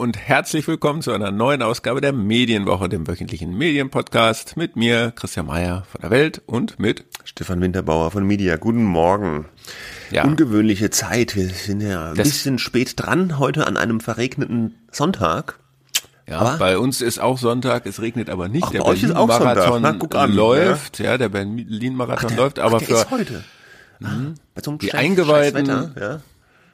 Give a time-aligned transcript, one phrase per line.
[0.00, 5.44] und herzlich willkommen zu einer neuen Ausgabe der Medienwoche, dem wöchentlichen Medienpodcast mit mir, Christian
[5.44, 8.56] Mayer von der Welt und mit Stefan Winterbauer von Media.
[8.56, 9.44] Guten Morgen.
[10.10, 10.24] Ja.
[10.24, 11.36] Ungewöhnliche Zeit.
[11.36, 15.58] Wir sind ja ein das bisschen spät dran heute an einem verregneten Sonntag.
[16.26, 18.64] Ja, aber bei uns ist auch Sonntag, es regnet aber nicht.
[18.64, 21.04] Ach, der Berlin-Marathon läuft, ja.
[21.04, 21.18] ja.
[21.18, 23.44] der Berlin-Marathon läuft, aber ach, für heute.
[23.98, 26.20] Hm, bei so einem die Eingeweihten, ja.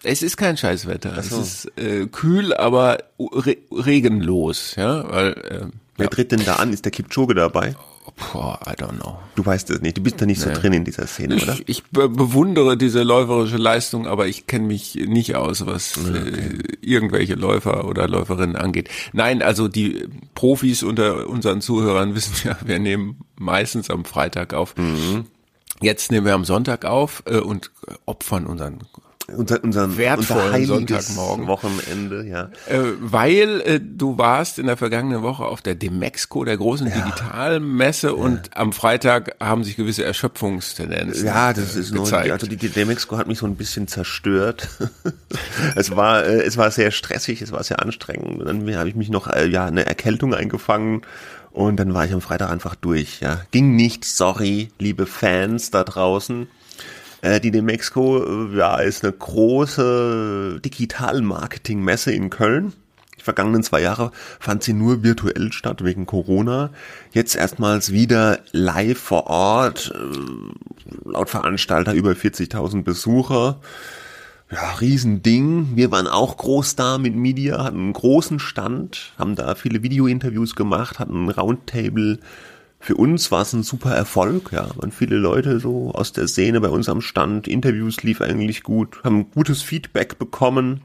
[0.07, 1.21] Es ist kein Scheißwetter.
[1.23, 1.41] So.
[1.41, 6.11] Es ist äh, kühl, aber re regenlos, ja, weil äh, Wer ja.
[6.11, 6.73] tritt denn da an?
[6.73, 7.75] Ist der Kipchoge dabei?
[8.33, 9.19] Boah, I don't know.
[9.35, 9.99] Du weißt es nicht.
[9.99, 10.55] Du bist da nicht nee.
[10.55, 11.57] so drin in dieser Szene, ich, oder?
[11.67, 16.19] Ich be bewundere diese läuferische Leistung, aber ich kenne mich nicht aus, was okay.
[16.19, 18.89] äh, irgendwelche Läufer oder Läuferinnen angeht.
[19.13, 24.77] Nein, also die Profis unter unseren Zuhörern wissen ja, wir nehmen meistens am Freitag auf.
[24.77, 25.27] Mhm.
[25.83, 27.71] Jetzt nehmen wir am Sonntag auf äh, und
[28.07, 28.79] opfern unseren
[29.35, 31.47] unser, unseren wertvollen Sonntagmorgen.
[31.47, 32.51] Wochenende, ja.
[32.69, 36.95] Äh, weil äh, du warst in der vergangenen Woche auf der Demexco, der großen ja.
[36.95, 38.13] Digitalmesse, ja.
[38.13, 41.27] und am Freitag haben sich gewisse Erschöpfungstendenzen.
[41.27, 42.27] Ja, das ist äh, gezeigt.
[42.27, 44.69] Nur, also die, die Demexco hat mich so ein bisschen zerstört.
[45.75, 48.41] es war, äh, es war sehr stressig, es war sehr anstrengend.
[48.41, 51.03] Und dann habe ich mich noch, äh, ja, eine Erkältung eingefangen.
[51.51, 53.41] Und dann war ich am Freitag einfach durch, ja.
[53.51, 56.49] Ging nicht, sorry, liebe Fans da draußen.
[57.23, 62.73] Äh, die Demexco äh, ja, ist eine große Digital-Marketing-Messe in Köln.
[63.19, 66.71] Die vergangenen zwei Jahre fand sie nur virtuell statt wegen Corona.
[67.13, 69.93] Jetzt erstmals wieder live vor Ort.
[69.95, 73.61] Äh, laut Veranstalter über 40.000 Besucher.
[74.51, 75.75] Ja, Riesending.
[75.75, 80.55] Wir waren auch groß da mit Media, hatten einen großen Stand, haben da viele Video-Interviews
[80.55, 82.21] gemacht, hatten ein Roundtable
[82.87, 84.69] für uns war es ein super Erfolg, ja.
[84.77, 87.49] Waren viele Leute so aus der Szene bei uns am Stand.
[87.49, 90.83] Interviews lief eigentlich gut, haben gutes Feedback bekommen.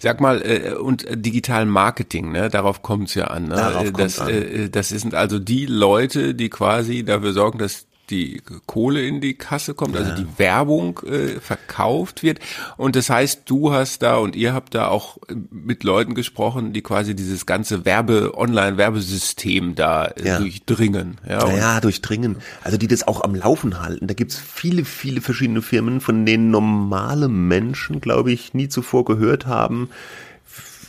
[0.00, 2.48] Sag mal, äh, und äh, digital Marketing, ne?
[2.48, 3.44] darauf kommt es ja an.
[3.44, 3.54] Ne?
[3.54, 4.30] Darauf das, an.
[4.30, 9.34] Äh, das sind also die Leute, die quasi dafür sorgen, dass die Kohle in die
[9.34, 12.40] Kasse kommt, also die Werbung äh, verkauft wird.
[12.76, 15.18] Und das heißt, du hast da und ihr habt da auch
[15.50, 20.38] mit Leuten gesprochen, die quasi dieses ganze Werbe, Online-Werbesystem da äh, ja.
[20.38, 21.18] durchdringen.
[21.28, 22.36] Ja, ja, durchdringen.
[22.62, 24.06] Also die das auch am Laufen halten.
[24.06, 29.46] Da gibt's viele, viele verschiedene Firmen, von denen normale Menschen, glaube ich, nie zuvor gehört
[29.46, 29.88] haben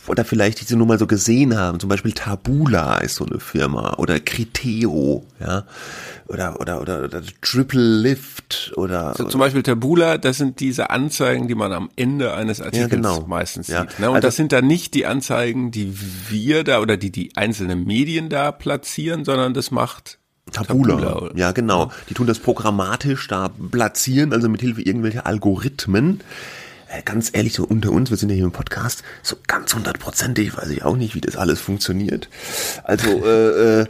[0.06, 1.80] oder vielleicht diese nur mal so gesehen haben.
[1.80, 5.64] Zum Beispiel Tabula ist so eine Firma oder Criteo, ja,
[6.26, 10.18] oder oder oder, oder Triple Lift oder so, zum Beispiel Tabula.
[10.18, 13.24] Das sind diese Anzeigen, die man am Ende eines Artikels ja, genau.
[13.26, 13.82] meistens ja.
[13.82, 13.98] sieht.
[14.00, 14.08] Ne?
[14.08, 15.94] Und also, das sind dann nicht die Anzeigen, die
[16.28, 20.18] wir da oder die die einzelnen Medien da platzieren, sondern das macht
[20.52, 20.96] Tabula.
[20.96, 21.30] Tabula.
[21.34, 21.90] Ja, genau.
[22.08, 26.20] Die tun das programmatisch da platzieren, also mit Hilfe irgendwelcher Algorithmen.
[26.94, 30.56] Äh, ganz ehrlich, so unter uns, wir sind ja hier im Podcast, so ganz hundertprozentig
[30.56, 32.28] weiß ich auch nicht, wie das alles funktioniert.
[32.84, 33.86] Also, äh, äh,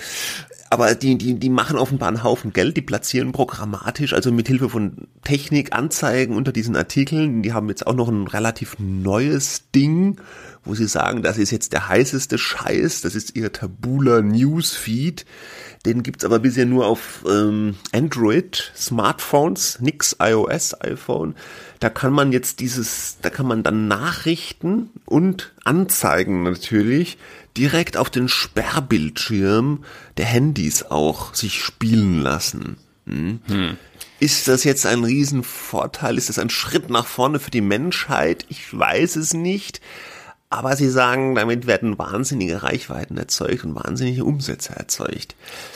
[0.75, 4.69] aber die, die, die machen offenbar einen Haufen Geld, die platzieren programmatisch, also mit Hilfe
[4.69, 7.43] von Technik Anzeigen unter diesen Artikeln.
[7.43, 10.21] Die haben jetzt auch noch ein relativ neues Ding,
[10.65, 15.25] wo sie sagen, das ist jetzt der heißeste Scheiß, das ist ihr Tabula Newsfeed.
[15.87, 21.37] Den gibt's aber bisher nur auf ähm, Android, Smartphones, nix iOS, iPhone.
[21.79, 27.17] Da kann man jetzt dieses, da kann man dann Nachrichten und Anzeigen natürlich
[27.57, 29.85] direkt auf den Sperrbildschirm
[30.17, 32.77] der Handys auch sich spielen lassen.
[33.07, 33.41] Hm?
[33.47, 33.77] Hm.
[34.21, 36.17] Ist das jetzt ein Riesenvorteil?
[36.17, 38.47] Ist das ein Schritt nach vorne für die Menschheit?
[38.49, 39.81] Ich weiß es nicht.
[40.55, 45.35] Aber sie sagen, damit werden wahnsinnige Reichweiten erzeugt und wahnsinnige Umsätze erzeugt.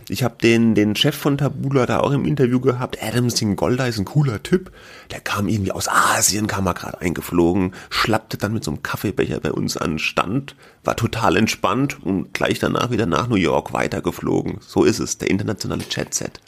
[0.09, 2.97] Ich habe den, den Chef von Tabula da auch im Interview gehabt.
[3.03, 4.71] Adam Singolda ist ein cooler Typ.
[5.11, 9.41] Der kam irgendwie aus Asien, kam er gerade eingeflogen, schlappte dann mit so einem Kaffeebecher
[9.41, 14.59] bei uns an Stand, war total entspannt und gleich danach wieder nach New York weitergeflogen.
[14.61, 16.41] So ist es, der internationale Jet-Set.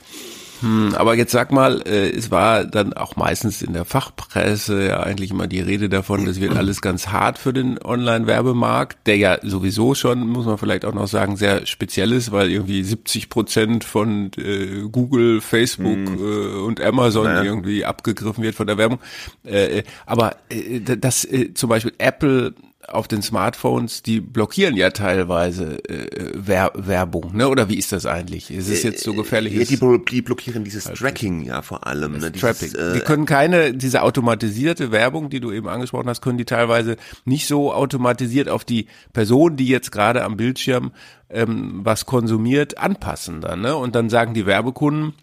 [0.61, 5.01] Hm, aber jetzt sag mal, äh, es war dann auch meistens in der Fachpresse ja
[5.01, 9.39] eigentlich immer die Rede davon, das wird alles ganz hart für den Online-Werbemarkt, der ja
[9.43, 13.85] sowieso schon, muss man vielleicht auch noch sagen, sehr speziell ist, weil irgendwie 70 Prozent
[13.85, 16.19] von äh, Google, Facebook hm.
[16.19, 17.45] äh, und Amazon naja.
[17.45, 18.99] irgendwie abgegriffen wird von der Werbung.
[19.45, 22.55] Äh, äh aber äh, dass äh, zum Beispiel Apple
[22.91, 27.49] auf den Smartphones, die blockieren ja teilweise äh, Wer Werbung, ne?
[27.49, 28.51] Oder wie ist das eigentlich?
[28.51, 29.55] Ist es jetzt so gefährlich?
[29.55, 32.19] Ja, die, die blockieren dieses also, Tracking ja vor allem.
[32.19, 32.31] Ne?
[32.31, 36.45] Dieses, äh, die können keine, diese automatisierte Werbung, die du eben angesprochen hast, können die
[36.45, 40.93] teilweise nicht so automatisiert auf die Person, die jetzt gerade am Bildschirm
[41.29, 43.77] ähm, was konsumiert, anpassen dann, ne?
[43.77, 45.15] Und dann sagen die Werbekunden,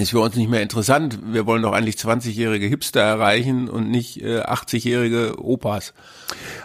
[0.00, 1.18] ist für uns nicht mehr interessant.
[1.32, 5.94] Wir wollen doch eigentlich 20-jährige Hipster erreichen und nicht äh, 80-jährige Opas.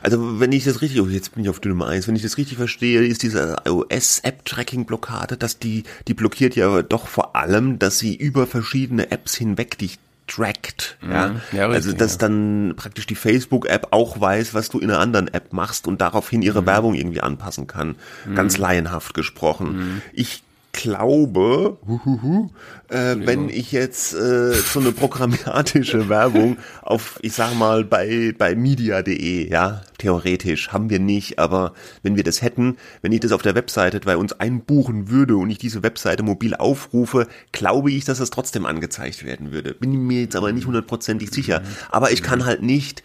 [0.01, 2.37] Also wenn ich das richtig, oh, jetzt bin ich auf dünnem Eis, wenn ich das
[2.37, 8.15] richtig verstehe, ist diese iOS-App-Tracking-Blockade, dass die, die blockiert ja doch vor allem, dass sie
[8.15, 10.97] über verschiedene Apps hinweg dich trackt.
[11.01, 11.11] Mhm.
[11.11, 11.35] Ja?
[11.51, 12.19] ja richtig, also dass ja.
[12.19, 16.41] dann praktisch die Facebook-App auch weiß, was du in einer anderen App machst und daraufhin
[16.41, 16.65] ihre mhm.
[16.67, 17.95] Werbung irgendwie anpassen kann.
[18.27, 18.35] Mhm.
[18.35, 19.77] Ganz laienhaft gesprochen.
[19.77, 20.01] Mhm.
[20.13, 20.43] Ich
[20.75, 22.49] glaube, huhuhu,
[22.89, 28.55] äh, wenn ich jetzt äh, so eine programmatische Werbung auf, ich sag mal, bei, bei
[28.55, 31.73] media.de, ja, theoretisch haben wir nicht, aber
[32.03, 35.49] wenn wir das hätten, wenn ich das auf der Webseite bei uns einbuchen würde und
[35.49, 39.73] ich diese Webseite mobil aufrufe, glaube ich, dass das trotzdem angezeigt werden würde.
[39.73, 41.61] Bin mir jetzt aber nicht hundertprozentig sicher.
[41.89, 43.03] Aber ich kann halt nicht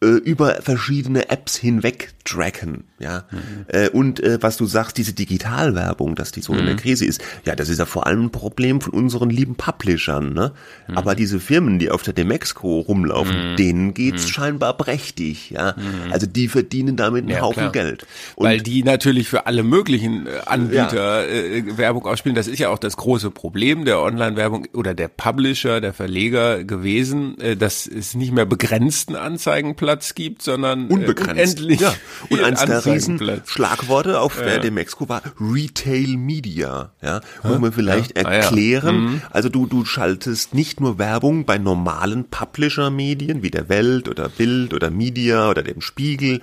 [0.00, 3.24] über verschiedene Apps hinweg tracken, ja.
[3.30, 3.64] Mhm.
[3.66, 6.60] Äh, und äh, was du sagst, diese Digitalwerbung, dass die so mhm.
[6.60, 6.78] in der mhm.
[6.78, 10.52] Krise ist, ja, das ist ja vor allem ein Problem von unseren lieben Publishern, ne?
[10.86, 10.98] Mhm.
[10.98, 13.56] Aber diese Firmen, die auf der Demexco rumlaufen, mhm.
[13.56, 14.30] denen geht's mhm.
[14.30, 15.74] scheinbar prächtig, ja.
[16.10, 17.72] Also die verdienen damit einen ja, Haufen klar.
[17.72, 18.06] Geld.
[18.36, 21.32] Und Weil die natürlich für alle möglichen Anbieter ja.
[21.32, 22.36] äh, Werbung ausspielen.
[22.36, 27.40] Das ist ja auch das große Problem der Online-Werbung oder der Publisher, der Verleger gewesen,
[27.40, 31.60] äh, dass es nicht mehr begrenzten Anzeigenplatz Platz gibt, sondern äh, unbegrenzt.
[31.60, 31.80] Äh, unendlich.
[31.80, 31.94] Ja.
[32.28, 34.58] Und eins der riesen Schlagworte auf ja.
[34.58, 36.92] der Mexiko war Retail Media.
[37.00, 38.28] Ja, wollen wir vielleicht ja.
[38.28, 38.86] Erklären.
[38.86, 39.22] Ah, mhm.
[39.30, 44.74] Also du du schaltest nicht nur Werbung bei normalen Publisher-Medien wie der Welt oder Bild
[44.74, 46.42] oder Media oder dem Spiegel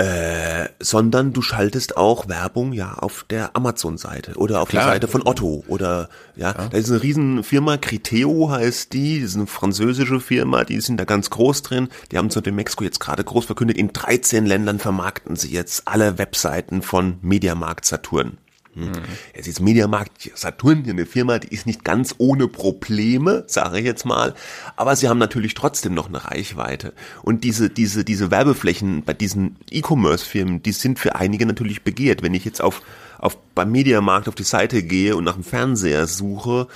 [0.00, 4.84] äh, sondern du schaltest auch Werbung ja auf der Amazon-Seite oder auf Klar.
[4.84, 6.68] der Seite von Otto oder ja, ja.
[6.68, 10.96] da ist eine riesen Firma, Criteo heißt die, das ist eine französische Firma, die sind
[10.96, 14.46] da ganz groß drin, die haben zu dem Mexiko jetzt gerade groß verkündet, in 13
[14.46, 18.38] Ländern vermarkten sie jetzt alle Webseiten von Mediamarkt Saturn.
[18.86, 18.92] Mhm.
[19.34, 24.04] Jetzt ist Mediamarkt Saturn eine Firma, die ist nicht ganz ohne Probleme, sage ich jetzt
[24.04, 24.34] mal,
[24.76, 26.92] aber sie haben natürlich trotzdem noch eine Reichweite.
[27.22, 32.22] Und diese, diese, diese Werbeflächen bei diesen E-Commerce-Firmen, die sind für einige natürlich begehrt.
[32.22, 32.82] Wenn ich jetzt auf,
[33.18, 36.66] auf beim Mediamarkt auf die Seite gehe und nach einem Fernseher suche,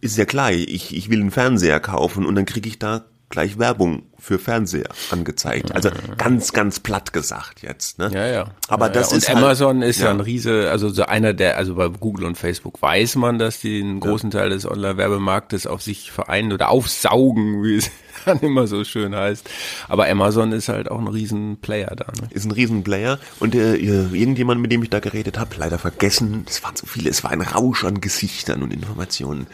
[0.00, 3.58] ist ja klar, ich, ich will einen Fernseher kaufen und dann kriege ich da gleich
[3.58, 5.74] Werbung für Fernseher angezeigt.
[5.74, 7.98] Also ganz, ganz platt gesagt jetzt.
[7.98, 8.10] Ne?
[8.12, 8.46] Ja, ja.
[8.68, 9.16] Aber ja, das ja.
[9.18, 10.10] ist und Amazon halt, ist ja.
[10.10, 13.80] ein Riese, also so einer der, also bei Google und Facebook weiß man, dass die
[13.82, 17.90] einen großen Teil des Online-Werbemarktes auf sich vereinen oder aufsaugen, wie es
[18.24, 19.48] dann immer so schön heißt.
[19.88, 22.06] Aber Amazon ist halt auch ein Riesenplayer da.
[22.20, 22.28] Ne?
[22.30, 23.18] Ist ein Riesenplayer.
[23.40, 27.10] Und äh, irgendjemand, mit dem ich da geredet habe, leider vergessen, es waren so viele,
[27.10, 29.46] es war ein Rausch an Gesichtern und Informationen,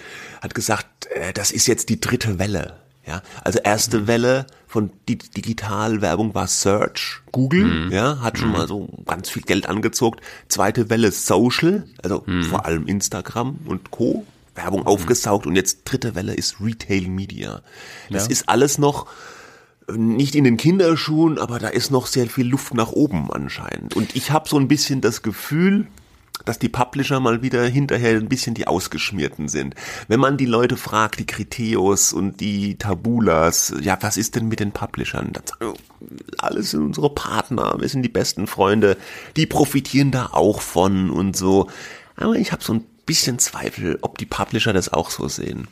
[0.42, 2.74] hat gesagt, äh, das ist jetzt die dritte Welle.
[3.10, 4.06] Ja, also erste mhm.
[4.06, 7.92] Welle von Digitalwerbung war Search, Google, mhm.
[7.92, 8.54] ja, hat schon mhm.
[8.54, 10.20] mal so ganz viel Geld angezogen.
[10.46, 12.44] Zweite Welle Social, also mhm.
[12.44, 14.24] vor allem Instagram und Co.
[14.54, 17.62] Werbung aufgesaugt und jetzt dritte Welle ist Retail Media.
[18.10, 18.30] Das ja.
[18.30, 19.06] ist alles noch
[19.90, 23.96] nicht in den Kinderschuhen, aber da ist noch sehr viel Luft nach oben anscheinend.
[23.96, 25.88] Und ich habe so ein bisschen das Gefühl,
[26.44, 29.74] dass die Publisher mal wieder hinterher ein bisschen die Ausgeschmierten sind.
[30.08, 34.60] Wenn man die Leute fragt, die Kriteos und die Tabulas, ja, was ist denn mit
[34.60, 35.32] den Publishern?
[35.32, 35.74] Dann sagen,
[36.38, 38.96] alles sind unsere Partner, wir sind die besten Freunde,
[39.36, 41.68] die profitieren da auch von und so.
[42.16, 45.68] Aber ich habe so ein bisschen Zweifel, ob die Publisher das auch so sehen.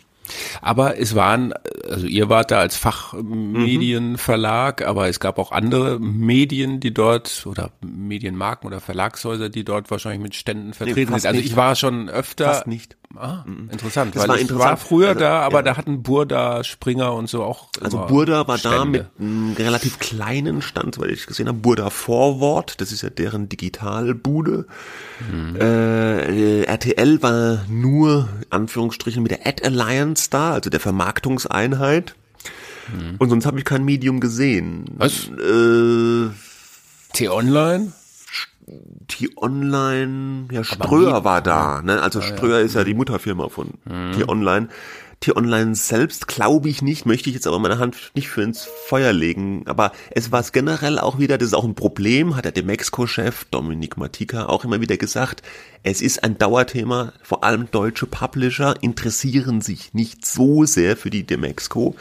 [0.61, 1.54] Aber es waren,
[1.88, 4.87] also ihr wart da als Fachmedienverlag, mhm.
[4.87, 10.23] aber es gab auch andere Medien, die dort oder Medienmarken oder Verlagshäuser, die dort wahrscheinlich
[10.23, 11.28] mit Ständen vertreten nee, sind.
[11.28, 12.47] Also ich war schon öfter.
[12.47, 12.97] Fast nicht.
[13.17, 13.71] Ah, mhm.
[13.71, 14.15] interessant.
[14.15, 14.71] Das weil war ich interessant.
[14.71, 15.62] war früher also, da, aber ja.
[15.62, 17.69] da hatten Burda, Springer und so auch.
[17.81, 18.77] Also Burda war Stände.
[18.77, 23.09] da mit einem relativ kleinen Stand, weil ich gesehen habe, Burda Forward, das ist ja
[23.09, 24.67] deren Digitalbude.
[25.31, 25.57] Mhm.
[25.57, 32.15] Äh, RTL war nur, Anführungsstrichen, mit der Ad Alliance da, also der Vermarktungseinheit.
[32.93, 33.17] Mhm.
[33.19, 34.85] Und sonst habe ich kein Medium gesehen.
[34.97, 35.29] Was?
[35.29, 36.31] Äh,
[37.15, 37.93] T-Online?
[39.09, 42.03] T-Online, ja, Ströer war da, ne?
[42.03, 44.13] Also Ströer ist ja die Mutterfirma von mhm.
[44.13, 44.69] T-Online.
[45.21, 49.13] T-Online selbst glaube ich nicht, möchte ich jetzt aber meine Hand nicht für ins Feuer
[49.13, 49.65] legen.
[49.67, 53.45] Aber es war es generell auch wieder, das ist auch ein Problem, hat der Demexco-Chef
[53.51, 55.43] Dominik Matika auch immer wieder gesagt.
[55.83, 61.25] Es ist ein Dauerthema, vor allem deutsche Publisher interessieren sich nicht so sehr für die
[61.25, 61.97] Demexco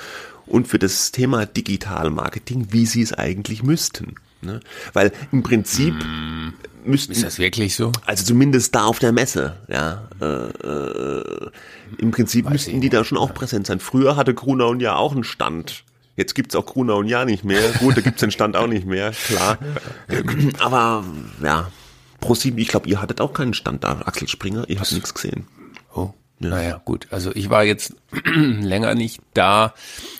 [0.45, 4.15] und für das Thema Digital Marketing, wie sie es eigentlich müssten.
[4.41, 4.59] Ne?
[4.93, 6.53] Weil im Prinzip mm,
[6.85, 7.11] müssten.
[7.11, 7.91] Ist das wirklich so?
[8.05, 10.07] Also zumindest da auf der Messe, ja.
[10.21, 11.49] Äh, äh,
[11.97, 13.79] Im Prinzip Weiß müssten die da schon auch präsent sein.
[13.79, 15.83] Früher hatte Grunau ja auch einen Stand.
[16.15, 17.61] Jetzt gibt's auch Grunau ja nicht mehr.
[17.79, 19.59] Gut, da gibt's den Stand auch nicht mehr, klar.
[20.59, 21.05] Aber
[21.43, 21.71] ja,
[22.19, 25.47] ProSieben, ich glaube, ihr hattet auch keinen Stand da, Axel Springer, ihr habt nichts gesehen.
[25.93, 26.13] Oh.
[26.39, 26.49] Ja.
[26.49, 27.07] Naja, gut.
[27.09, 27.95] Also ich war jetzt
[28.35, 29.73] länger nicht da.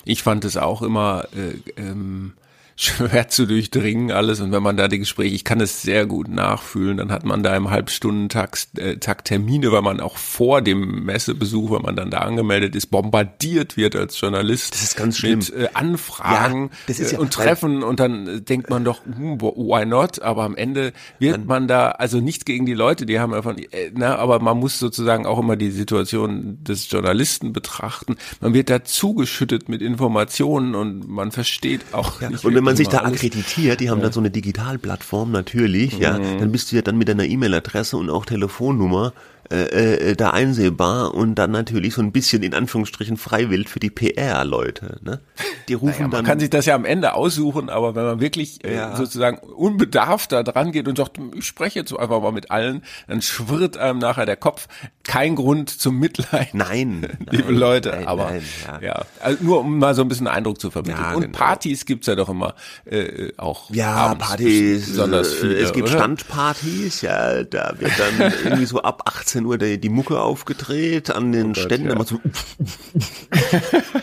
[0.04, 2.34] Ich fand es auch immer äh, ähm,
[2.78, 6.28] schwer zu durchdringen alles und wenn man da die Gespräche, ich kann es sehr gut
[6.28, 11.04] nachfühlen, dann hat man da im Halbstundentakt äh, Takt Termine, weil man auch vor dem
[11.04, 14.74] Messebesuch, wenn man dann da angemeldet ist, bombardiert wird als Journalist.
[14.74, 15.40] Das ist ganz schlimm.
[15.40, 19.40] Mit äh, Anfragen ja, äh, ja, und Treffen und dann äh, denkt man doch, hm,
[19.40, 20.22] why not?
[20.22, 23.90] Aber am Ende wird man da, also nichts gegen die Leute, die haben von, äh,
[23.92, 28.16] na, aber man muss sozusagen auch immer die Situation des Journalisten betrachten.
[28.40, 32.98] Man wird da zugeschüttet mit Informationen und man versteht auch ja, nicht man sich da
[32.98, 34.04] akkreditiert, die haben ja.
[34.04, 36.02] dann so eine Digitalplattform natürlich, mhm.
[36.02, 39.12] ja, dann bist du ja dann mit deiner E-Mail-Adresse und auch Telefonnummer
[39.50, 43.88] äh, äh, da einsehbar und dann natürlich so ein bisschen in Anführungsstrichen freiwillig für die
[43.88, 44.98] PR-Leute.
[45.02, 45.20] Ne?
[45.68, 46.18] Die rufen naja, man dann.
[46.18, 48.94] Man kann sich das ja am Ende aussuchen, aber wenn man wirklich äh, ja.
[48.94, 53.22] sozusagen unbedarft da dran geht und sagt, ich spreche jetzt einfach mal mit allen, dann
[53.22, 54.68] schwirrt einem nachher der Kopf.
[55.08, 56.52] Kein Grund zum Mitleid.
[56.52, 57.90] Nein, liebe nein, Leute.
[57.90, 58.80] Nein, aber nein, ja.
[58.80, 61.02] ja, also nur um mal so ein bisschen Eindruck zu vermitteln.
[61.02, 61.38] Ja, und genau.
[61.38, 63.70] Partys gibt's ja doch immer äh, auch.
[63.70, 64.86] Ja, Partys.
[64.86, 65.98] Besonders viele, es gibt oder?
[65.98, 71.10] Standpartys, ja, da wird dann irgendwie so ab 18 18 Uhr die, die Mucke aufgedreht
[71.10, 71.88] an den oh Gott, Ständen.
[71.90, 72.04] Ja.
[72.04, 72.20] So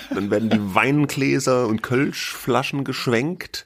[0.13, 3.65] dann werden die Weingläser und Kölschflaschen geschwenkt.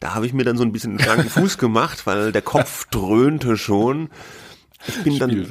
[0.00, 2.86] Da habe ich mir dann so ein bisschen einen schlanken Fuß gemacht, weil der Kopf
[2.90, 4.10] dröhnte schon.
[4.86, 5.46] Ich bin dann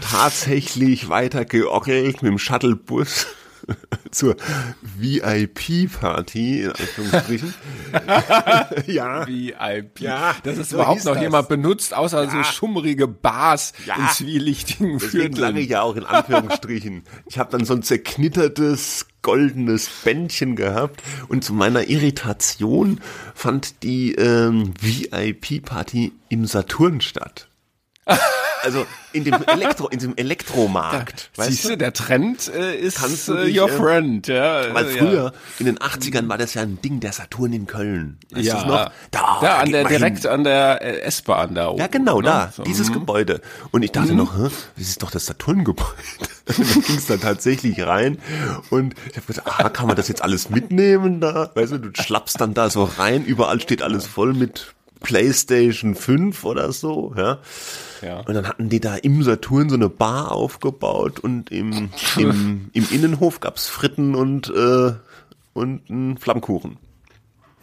[0.00, 3.26] tatsächlich weiter geockelt mit dem Shuttlebus
[4.10, 4.36] zur
[4.96, 7.54] VIP-Party, in Anführungsstrichen.
[8.86, 9.26] ja.
[9.26, 10.00] VIP.
[10.00, 11.22] Ja, das ist so überhaupt noch das.
[11.22, 12.30] jemand benutzt, außer ja.
[12.30, 13.96] so schummrige Bars ja.
[13.96, 17.04] in zwielichtigen Deswegen sage ich ja auch in Anführungsstrichen.
[17.26, 23.00] ich habe dann so ein zerknittertes goldenes Bändchen gehabt und zu meiner Irritation
[23.34, 27.47] fand die ähm, VIP-Party im Saturn statt.
[28.62, 31.30] Also in dem Elektro, in diesem Elektromarkt.
[31.36, 34.74] Da, siehst du, der Trend äh, ist Kannst äh, your äh, friend, ja.
[34.74, 35.32] Weil früher, ja.
[35.58, 38.18] in den 80ern war das ja ein Ding, der Saturn in Köln.
[38.30, 38.64] Weißt ja.
[38.64, 38.90] noch?
[39.10, 41.78] Da, da an der, direkt an der äh, S-Bahn da oben.
[41.78, 42.26] Ja, genau, ne?
[42.26, 42.94] da, so, dieses mm.
[42.94, 43.40] Gebäude.
[43.70, 44.16] Und ich dachte mm.
[44.16, 45.94] noch, hä, das ist doch das Saturn-Gebäude.
[46.46, 48.18] dann ging es da tatsächlich rein
[48.70, 51.50] und ich habe gedacht, ah, kann man das jetzt alles mitnehmen da?
[51.54, 56.44] Weißt du, du schlappst dann da so rein, überall steht alles voll mit PlayStation 5
[56.44, 57.38] oder so, ja.
[58.02, 58.20] ja.
[58.20, 62.86] Und dann hatten die da im Saturn so eine Bar aufgebaut und im, im, im
[62.90, 64.92] Innenhof gab's Fritten und, äh,
[65.54, 66.78] und einen Flammkuchen.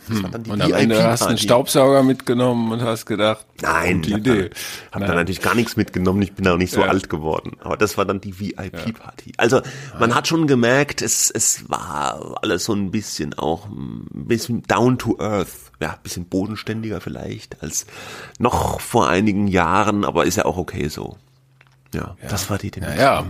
[0.08, 3.46] Das war dann die und am Ende hast du einen Staubsauger mitgenommen und hast gedacht,
[3.62, 4.50] nein, die Idee.
[4.92, 6.88] Hab da natürlich gar nichts mitgenommen, ich bin auch nicht so ja.
[6.88, 7.58] alt geworden.
[7.62, 9.34] Aber das war dann die VIP-Party.
[9.38, 9.62] Also
[10.00, 14.98] man hat schon gemerkt, es, es war alles so ein bisschen auch ein bisschen down
[14.98, 15.65] to earth.
[15.82, 17.86] Ja, ein bisschen bodenständiger vielleicht als
[18.40, 21.18] noch vor einigen Jahren, aber ist ja auch okay so.
[21.94, 22.30] Ja, ja.
[22.30, 23.00] das war die Dimension.
[23.00, 23.26] Ja, ja.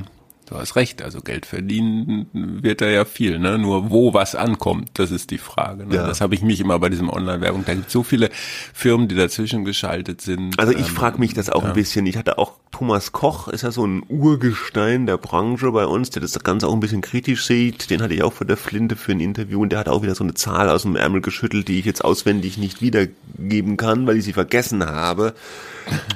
[0.48, 3.58] Du hast recht, also Geld verdienen wird da ja viel, ne?
[3.58, 5.88] Nur wo was ankommt, das ist die Frage.
[5.88, 5.96] Ne?
[5.96, 6.06] Ja.
[6.06, 7.64] Das habe ich mich immer bei diesem Online-Werbung.
[7.66, 10.60] Da gibt so viele Firmen, die dazwischen geschaltet sind.
[10.60, 12.06] Also ich ähm, frage mich das auch ein bisschen.
[12.06, 16.22] Ich hatte auch Thomas Koch, ist ja so ein Urgestein der Branche bei uns, der
[16.22, 17.89] das Ganze auch ein bisschen kritisch sieht.
[17.89, 20.13] Den hatte ich auch vor der Flinte für ein Interview und der hat auch wieder
[20.13, 24.17] so eine Zahl aus dem Ärmel geschüttelt, die ich jetzt auswendig nicht wiedergeben kann, weil
[24.17, 25.36] ich sie vergessen habe.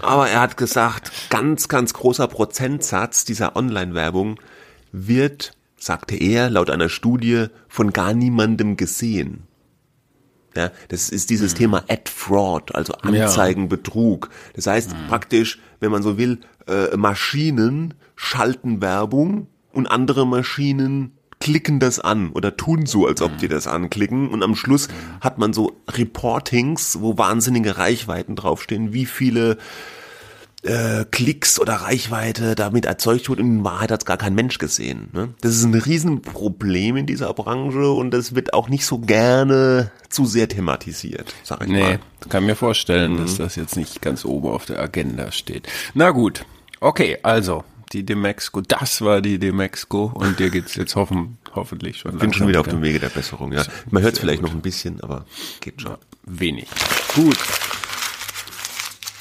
[0.02, 4.38] Aber er hat gesagt, ganz, ganz großer Prozentsatz dieser Online-Werbung
[4.92, 9.44] wird, sagte er, laut einer Studie von gar niemandem gesehen.
[10.58, 11.58] Ja, das ist dieses mhm.
[11.58, 14.30] Thema Ad Fraud, also Anzeigenbetrug.
[14.56, 15.08] Das heißt mhm.
[15.08, 22.32] praktisch, wenn man so will, äh, Maschinen schalten Werbung und andere Maschinen klicken das an
[22.32, 24.30] oder tun so, als ob die das anklicken.
[24.30, 24.90] Und am Schluss
[25.22, 29.58] hat man so Reportings, wo wahnsinnige Reichweiten draufstehen, wie viele
[30.64, 33.42] äh, Klicks oder Reichweite damit erzeugt wurde.
[33.42, 35.10] In Wahrheit hat es gar kein Mensch gesehen.
[35.14, 35.30] Ne?
[35.42, 40.26] Das ist ein Riesenproblem in dieser Branche und das wird auch nicht so gerne zu
[40.26, 41.92] sehr thematisiert, sag ich nee, mal.
[41.94, 43.18] Nee, kann mir vorstellen, mhm.
[43.18, 45.68] dass das jetzt nicht ganz oben auf der Agenda steht.
[45.94, 46.46] Na gut,
[46.80, 47.64] okay, also
[47.94, 52.14] die Demexco, das war die Demexco und dir geht's jetzt hoffen, hoffentlich schon.
[52.14, 53.64] Ich bin schon wieder auf dem Wege der Besserung, ja.
[53.90, 54.50] Man hört es vielleicht gut.
[54.50, 55.26] noch ein bisschen, aber
[55.62, 55.92] geht schon.
[55.92, 56.68] Ja, wenig.
[57.16, 57.38] Gut.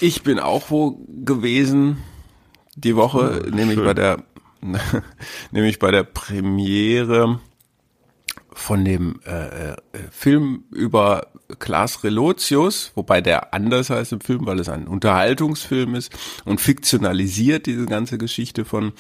[0.01, 1.99] Ich bin auch wo gewesen
[2.77, 3.87] die Woche, ja, nämlich schön.
[3.87, 4.23] bei der
[5.51, 7.41] nämlich bei der Premiere
[8.53, 9.77] von dem äh, äh,
[10.11, 11.29] Film über
[11.61, 16.13] Klaas Relotius, wobei der anders heißt im Film, weil es ein Unterhaltungsfilm ist
[16.45, 18.93] und fiktionalisiert diese ganze Geschichte von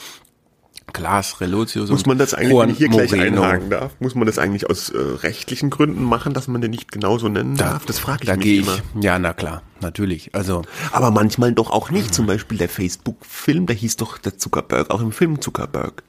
[0.93, 1.91] Klaas Relotius.
[1.91, 3.09] Muss man das eigentlich, Juan wenn ich hier Moreno.
[3.09, 6.71] gleich einhaken darf, muss man das eigentlich aus äh, rechtlichen Gründen machen, dass man den
[6.71, 7.87] nicht genauso nennen da, darf?
[7.87, 8.79] Das frage ich da mich ich, immer.
[9.01, 10.35] Ja, na klar, natürlich.
[10.35, 12.15] Also, aber manchmal doch auch nicht.
[12.15, 16.03] Zum Beispiel der Facebook-Film, der hieß doch der Zuckerberg, auch im Film Zuckerberg.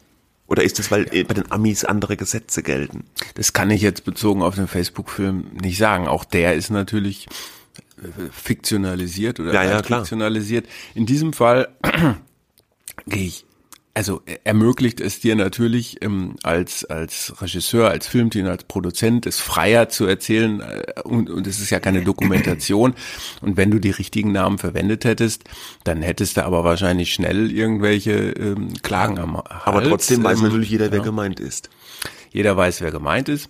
[0.48, 1.24] Oder ist das, weil ja.
[1.24, 3.04] bei den Amis andere Gesetze gelten?
[3.36, 6.08] Das kann ich jetzt bezogen auf den Facebook-Film nicht sagen.
[6.08, 7.28] Auch der ist natürlich
[8.02, 10.66] äh, fiktionalisiert oder ja, ja, fiktionalisiert.
[10.96, 11.70] In diesem Fall
[13.06, 13.46] gehe ich
[14.00, 19.90] also ermöglicht es dir natürlich ähm, als als Regisseur, als Filmteam, als Produzent es freier
[19.90, 22.94] zu erzählen äh, und und es ist ja keine Dokumentation
[23.42, 25.44] und wenn du die richtigen Namen verwendet hättest,
[25.84, 29.66] dann hättest du aber wahrscheinlich schnell irgendwelche ähm, Klagen am Hals.
[29.66, 31.04] Aber trotzdem weiß ähm, natürlich jeder, wer ja.
[31.04, 31.70] gemeint ist.
[32.32, 33.50] Jeder weiß, wer gemeint ist.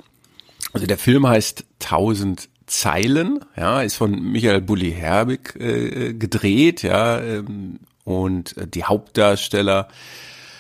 [0.74, 7.22] Also der Film heißt Tausend Zeilen, ja, ist von Michael Bulli Herbig äh, gedreht, ja,
[7.22, 9.88] ähm, und die Hauptdarsteller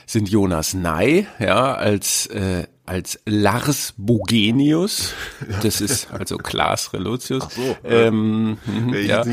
[0.09, 5.13] sind Jonas Ney, ja, als äh, als Lars Bogenius,
[5.61, 7.43] das ist also Klaas Relotius.
[7.45, 9.23] Ach so, ähm, mhm, ja,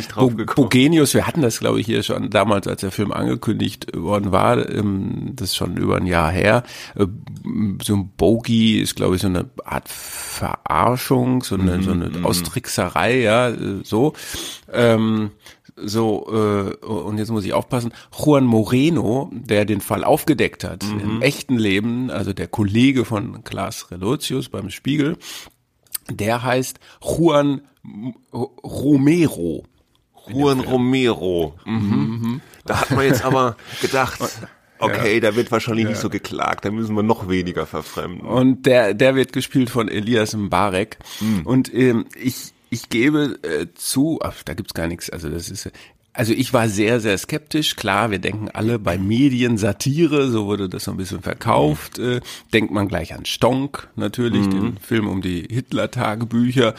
[0.55, 4.69] Bogenius, wir hatten das glaube ich hier schon damals, als der Film angekündigt worden war,
[4.69, 6.65] ähm, das ist schon über ein Jahr her.
[6.95, 7.07] Äh,
[7.83, 12.09] so ein Bogie ist glaube ich so eine Art Verarschung, so eine, mhm, so eine
[12.11, 12.27] mhm.
[12.27, 14.13] Austrickserei, ja, äh, so.
[14.71, 15.31] Ähm,
[15.77, 21.01] so, äh, und jetzt muss ich aufpassen, Juan Moreno, der den Fall aufgedeckt hat, mhm.
[21.01, 25.19] im echten Leben, also der Kollege von Klaas Relotius beim Spiegel,
[26.09, 27.63] der heißt Juan
[28.33, 29.65] Romero.
[30.29, 31.55] Juan Romero.
[31.65, 32.21] Mhm.
[32.23, 32.41] Mhm.
[32.65, 34.19] Da hat man jetzt aber gedacht,
[34.79, 35.21] Okay, ja.
[35.21, 35.91] da wird wahrscheinlich ja.
[35.91, 38.27] nicht so geklagt, da müssen wir noch weniger verfremden.
[38.27, 40.99] Und der, der wird gespielt von Elias Mbarek.
[41.21, 41.47] Mhm.
[41.47, 45.71] Und ähm, ich, ich gebe äh, zu, ach, da gibt's gar nichts, also das ist
[46.17, 47.77] also ich war sehr, sehr skeptisch.
[47.77, 51.99] Klar, wir denken alle bei Medien Satire, so wurde das so ein bisschen verkauft.
[51.99, 52.21] Äh,
[52.55, 54.51] denkt man gleich an Stonk, natürlich, mhm.
[54.51, 56.75] den Film um die Hitler-Tagebücher.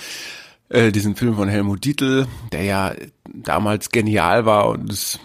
[0.70, 2.96] Äh, diesen Film von Helmut Dietl, der ja
[3.32, 5.20] damals genial war und es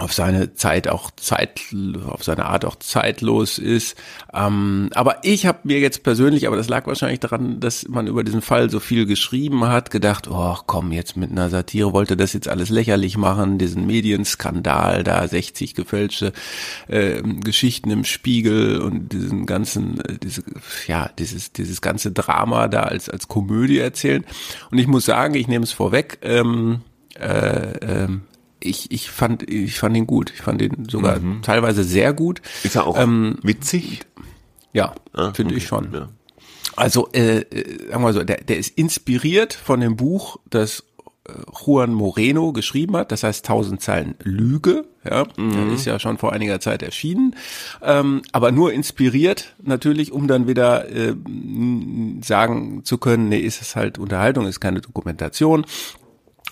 [0.00, 1.60] auf seine Zeit auch Zeit,
[2.06, 3.96] auf seine Art auch zeitlos ist.
[4.32, 8.24] Ähm, aber ich habe mir jetzt persönlich, aber das lag wahrscheinlich daran, dass man über
[8.24, 12.32] diesen Fall so viel geschrieben hat, gedacht, oh komm, jetzt mit einer Satire wollte das
[12.32, 16.32] jetzt alles lächerlich machen, diesen Medienskandal, da 60 gefälschte
[16.88, 20.42] äh, Geschichten im Spiegel und diesen ganzen, äh, diese,
[20.86, 24.24] ja, dieses, dieses ganze Drama da als, als Komödie erzählen.
[24.70, 26.80] Und ich muss sagen, ich nehme es vorweg, ähm,
[27.18, 28.22] äh, ähm,
[28.62, 30.32] ich, ich fand ich fand ihn gut.
[30.34, 31.42] Ich fand ihn sogar mhm.
[31.42, 32.42] teilweise sehr gut.
[32.62, 34.00] Ist er auch ähm, witzig?
[34.72, 35.62] Ja, ah, finde okay.
[35.62, 35.92] ich schon.
[35.92, 36.08] Ja.
[36.76, 40.84] Also äh, äh, sagen wir so, der, der ist inspiriert von dem Buch, das
[41.28, 41.32] äh,
[41.64, 45.52] Juan Moreno geschrieben hat, das heißt 1000 Zeilen Lüge, ja, mhm.
[45.52, 47.34] der ist ja schon vor einiger Zeit erschienen,
[47.82, 51.14] ähm, aber nur inspiriert natürlich, um dann wieder äh,
[52.22, 55.66] sagen zu können, nee, ist es halt Unterhaltung, ist keine Dokumentation,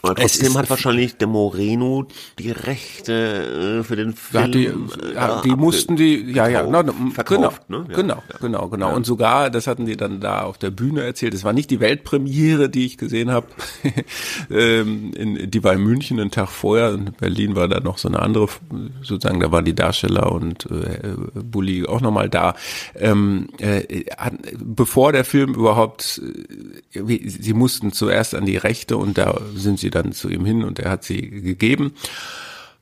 [0.02, 2.06] aber trotzdem hat wahrscheinlich der Moreno
[2.38, 4.42] die Rechte äh, für den Film.
[4.42, 7.86] Ja, die, äh, ja, die mussten die, ja, ja, genau, verkauft, genau, ne?
[7.88, 8.38] ja, genau, ja.
[8.40, 8.94] genau, genau.
[8.94, 11.34] Und sogar, das hatten die dann da auf der Bühne erzählt.
[11.34, 13.46] Es war nicht die Weltpremiere, die ich gesehen habe.
[14.50, 16.94] ähm, in, die war in München einen Tag vorher.
[16.94, 18.48] In Berlin war da noch so eine andere,
[19.02, 22.54] sozusagen, da waren die Darsteller und äh, Bulli auch nochmal da.
[22.94, 24.04] Ähm, äh,
[24.58, 26.20] bevor der Film überhaupt,
[26.92, 30.44] äh, sie mussten zuerst an die Rechte und da sind sie sie dann zu ihm
[30.44, 31.94] hin und er hat sie gegeben.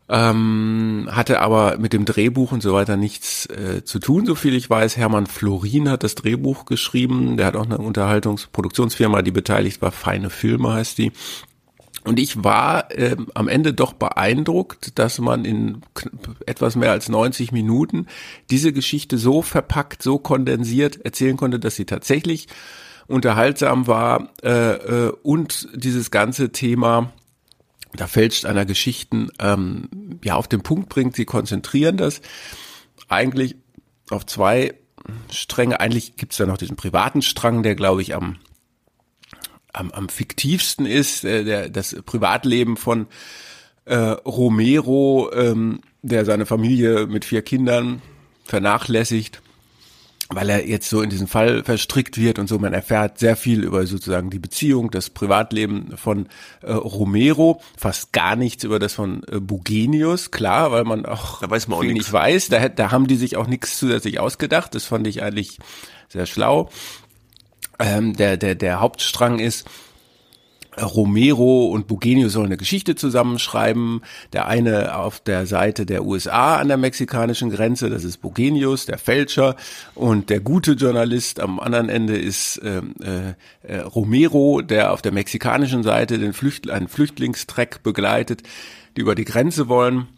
[0.09, 4.55] Ähm, hatte aber mit dem Drehbuch und so weiter nichts äh, zu tun, so viel
[4.55, 4.97] ich weiß.
[4.97, 7.37] Hermann Florin hat das Drehbuch geschrieben.
[7.37, 9.91] Der hat auch eine Unterhaltungsproduktionsfirma, die beteiligt war.
[9.91, 11.13] Feine Filme heißt die.
[12.05, 15.83] Und ich war äh, am Ende doch beeindruckt, dass man in
[16.47, 18.07] etwas mehr als 90 Minuten
[18.49, 22.47] diese Geschichte so verpackt, so kondensiert erzählen konnte, dass sie tatsächlich
[23.09, 27.13] unterhaltsam war äh, äh, und dieses ganze Thema
[27.97, 29.89] da fälscht einer Geschichten ähm,
[30.23, 31.17] ja auf den Punkt bringt.
[31.17, 32.21] Sie konzentrieren das
[33.09, 33.57] eigentlich
[34.11, 34.75] auf zwei
[35.31, 35.81] Stränge.
[35.81, 38.37] Eigentlich gibt es da noch diesen privaten Strang, der glaube ich am
[39.73, 43.07] am, am fiktivsten ist, äh, der das Privatleben von
[43.85, 48.01] äh, Romero, ähm, der seine Familie mit vier Kindern
[48.45, 49.43] vernachlässigt
[50.29, 52.59] weil er jetzt so in diesen Fall verstrickt wird und so.
[52.59, 56.29] Man erfährt sehr viel über sozusagen die Beziehung, das Privatleben von
[56.63, 61.51] äh, Romero, fast gar nichts über das von äh, Bugenius, klar, weil man auch da
[61.51, 62.49] weiß man auch viel nicht weiß.
[62.49, 64.75] Da, da haben die sich auch nichts zusätzlich ausgedacht.
[64.75, 65.59] Das fand ich eigentlich
[66.09, 66.71] sehr schlau.
[67.79, 69.69] Ähm, der, der, der Hauptstrang ist,
[70.81, 74.03] Romero und Bugenio sollen eine Geschichte zusammenschreiben.
[74.33, 78.99] Der eine auf der Seite der USA an der mexikanischen Grenze, das ist Bugenius, der
[78.99, 79.57] Fälscher.
[79.95, 82.83] Und der gute Journalist am anderen Ende ist äh,
[83.63, 88.43] äh, Romero, der auf der mexikanischen Seite den Flüchtl einen Flüchtlingstreck begleitet,
[88.97, 90.09] die über die Grenze wollen.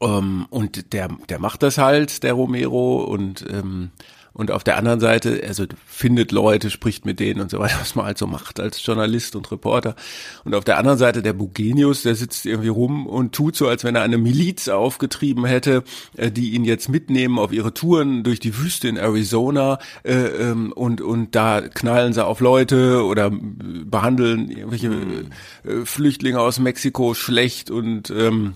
[0.00, 3.90] Ähm, und der, der macht das halt, der Romero, und ähm,
[4.38, 7.96] und auf der anderen Seite, also findet Leute, spricht mit denen und so weiter, was
[7.96, 9.96] man halt so macht als Journalist und Reporter.
[10.44, 13.82] Und auf der anderen Seite der Bugenius, der sitzt irgendwie rum und tut so, als
[13.82, 15.82] wenn er eine Miliz aufgetrieben hätte,
[16.16, 20.70] äh, die ihn jetzt mitnehmen auf ihre Touren durch die Wüste in Arizona äh, ähm,
[20.70, 24.92] und, und da knallen sie auf Leute oder behandeln irgendwelche
[25.64, 28.54] äh, Flüchtlinge aus Mexiko schlecht und ähm,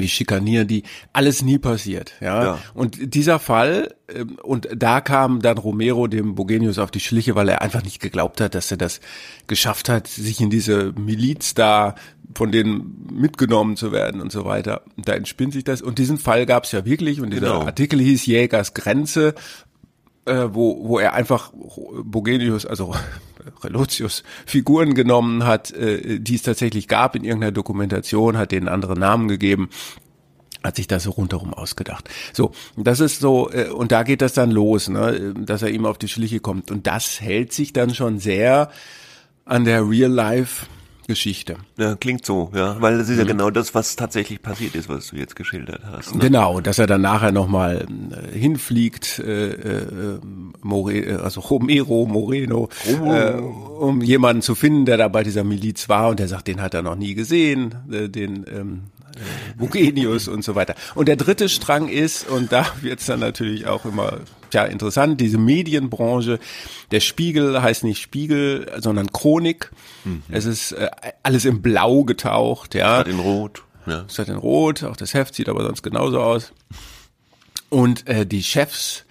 [0.00, 2.44] wie schikanieren die, alles nie passiert, ja.
[2.44, 2.58] ja.
[2.74, 7.48] Und dieser Fall, ähm, und da kam dann Romero dem Bogenius auf die Schliche, weil
[7.48, 9.00] er einfach nicht geglaubt hat, dass er das
[9.46, 11.94] geschafft hat, sich in diese Miliz da
[12.34, 14.82] von denen mitgenommen zu werden und so weiter.
[14.96, 15.82] Da entspinnt sich das.
[15.82, 17.62] Und diesen Fall gab es ja wirklich, und dieser genau.
[17.62, 19.34] Artikel hieß Jägers Grenze,
[20.24, 21.52] äh, wo, wo er einfach
[22.02, 22.94] Bogenius, also
[23.62, 28.98] Relotius Figuren genommen hat, äh, die es tatsächlich gab in irgendeiner Dokumentation, hat denen andere
[28.98, 29.68] Namen gegeben
[30.62, 32.08] hat sich das so rundherum ausgedacht.
[32.32, 35.84] So, das ist so, äh, und da geht das dann los, ne, dass er ihm
[35.84, 36.70] auf die Schliche kommt.
[36.70, 38.70] Und das hält sich dann schon sehr
[39.44, 40.64] an der Real-Life
[41.06, 41.56] Geschichte.
[41.76, 43.28] Ja, klingt so, ja, weil das ist ja mhm.
[43.28, 46.14] genau das, was tatsächlich passiert ist, was du jetzt geschildert hast.
[46.14, 46.20] Ne?
[46.20, 50.20] Genau, dass er dann nachher nochmal äh, hinfliegt, äh, äh,
[50.62, 52.68] More, äh, also Romero Moreno,
[53.00, 53.12] oh.
[53.12, 56.60] äh, um jemanden zu finden, der da bei dieser Miliz war und der sagt, den
[56.60, 58.82] hat er noch nie gesehen, äh, den ähm,
[59.56, 60.74] Bugenius und so weiter.
[60.94, 64.20] Und der dritte Strang ist, und da wird's dann natürlich auch immer
[64.52, 66.38] ja interessant, diese Medienbranche.
[66.90, 69.70] Der Spiegel heißt nicht Spiegel, sondern Chronik.
[70.04, 70.22] Mhm.
[70.30, 70.88] Es ist äh,
[71.22, 73.00] alles in Blau getaucht, ja.
[73.00, 73.62] Statt in Rot.
[73.86, 74.04] Ja.
[74.08, 76.52] Statt in Rot, auch das Heft sieht aber sonst genauso aus.
[77.68, 79.04] Und äh, die Chefs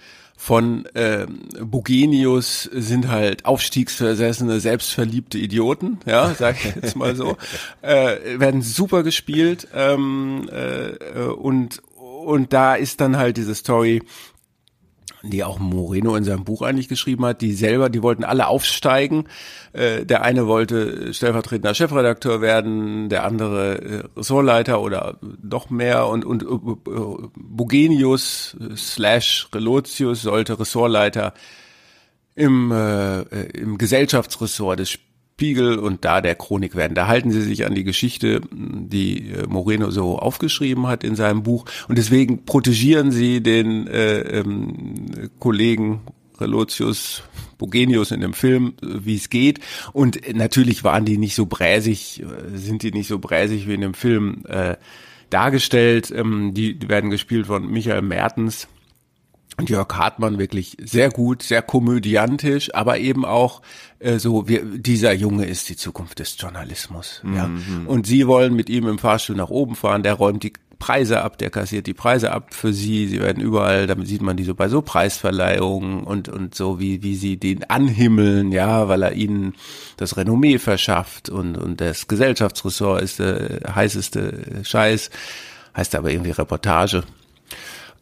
[0.44, 1.26] von äh,
[1.58, 7.38] Bugenius sind halt aufstiegsversessene, selbstverliebte Idioten, ja, sag ich jetzt mal so,
[7.80, 14.02] äh, werden super gespielt ähm, äh, und und da ist dann halt diese Story,
[15.22, 19.24] die auch Moreno in seinem Buch eigentlich geschrieben hat, die selber, die wollten alle aufsteigen.
[19.72, 26.24] Äh, der eine wollte stellvertretender Chefredakteur werden, der andere äh, Ressortleiter oder doch mehr und,
[26.24, 31.34] und äh, Bugenius slash Relotius sollte Ressortleiter
[32.34, 34.98] im, äh, im Gesellschaftsressort des
[35.36, 36.94] Spiegel und da der Chronik werden.
[36.94, 41.42] Da halten sie sich an die Geschichte, die äh, Moreno so aufgeschrieben hat in seinem
[41.42, 46.02] Buch und deswegen protegieren sie den äh, ähm, Kollegen
[46.40, 47.24] Relotius
[47.58, 49.58] Bogenius in dem Film, wie es geht.
[49.92, 53.80] Und natürlich waren die nicht so bräsig, äh, sind die nicht so bräsig wie in
[53.80, 54.76] dem Film äh,
[55.30, 56.12] dargestellt.
[56.14, 58.68] Ähm, die, die werden gespielt von Michael Mertens
[59.66, 63.62] Jörg Hartmann wirklich sehr gut, sehr komödiantisch, aber eben auch
[63.98, 67.20] äh, so, wie, dieser Junge ist die Zukunft des Journalismus.
[67.22, 67.36] Mhm.
[67.36, 67.50] Ja.
[67.86, 70.52] Und sie wollen mit ihm im Fahrstuhl nach oben fahren, der räumt die
[70.84, 73.06] Preise ab, der kassiert die Preise ab für sie.
[73.06, 77.02] Sie werden überall, damit sieht man die so bei so Preisverleihungen und, und so, wie,
[77.02, 79.54] wie sie den anhimmeln, ja, weil er ihnen
[79.96, 85.10] das Renommee verschafft und, und das Gesellschaftsressort ist der heißeste Scheiß,
[85.74, 87.04] heißt aber irgendwie Reportage.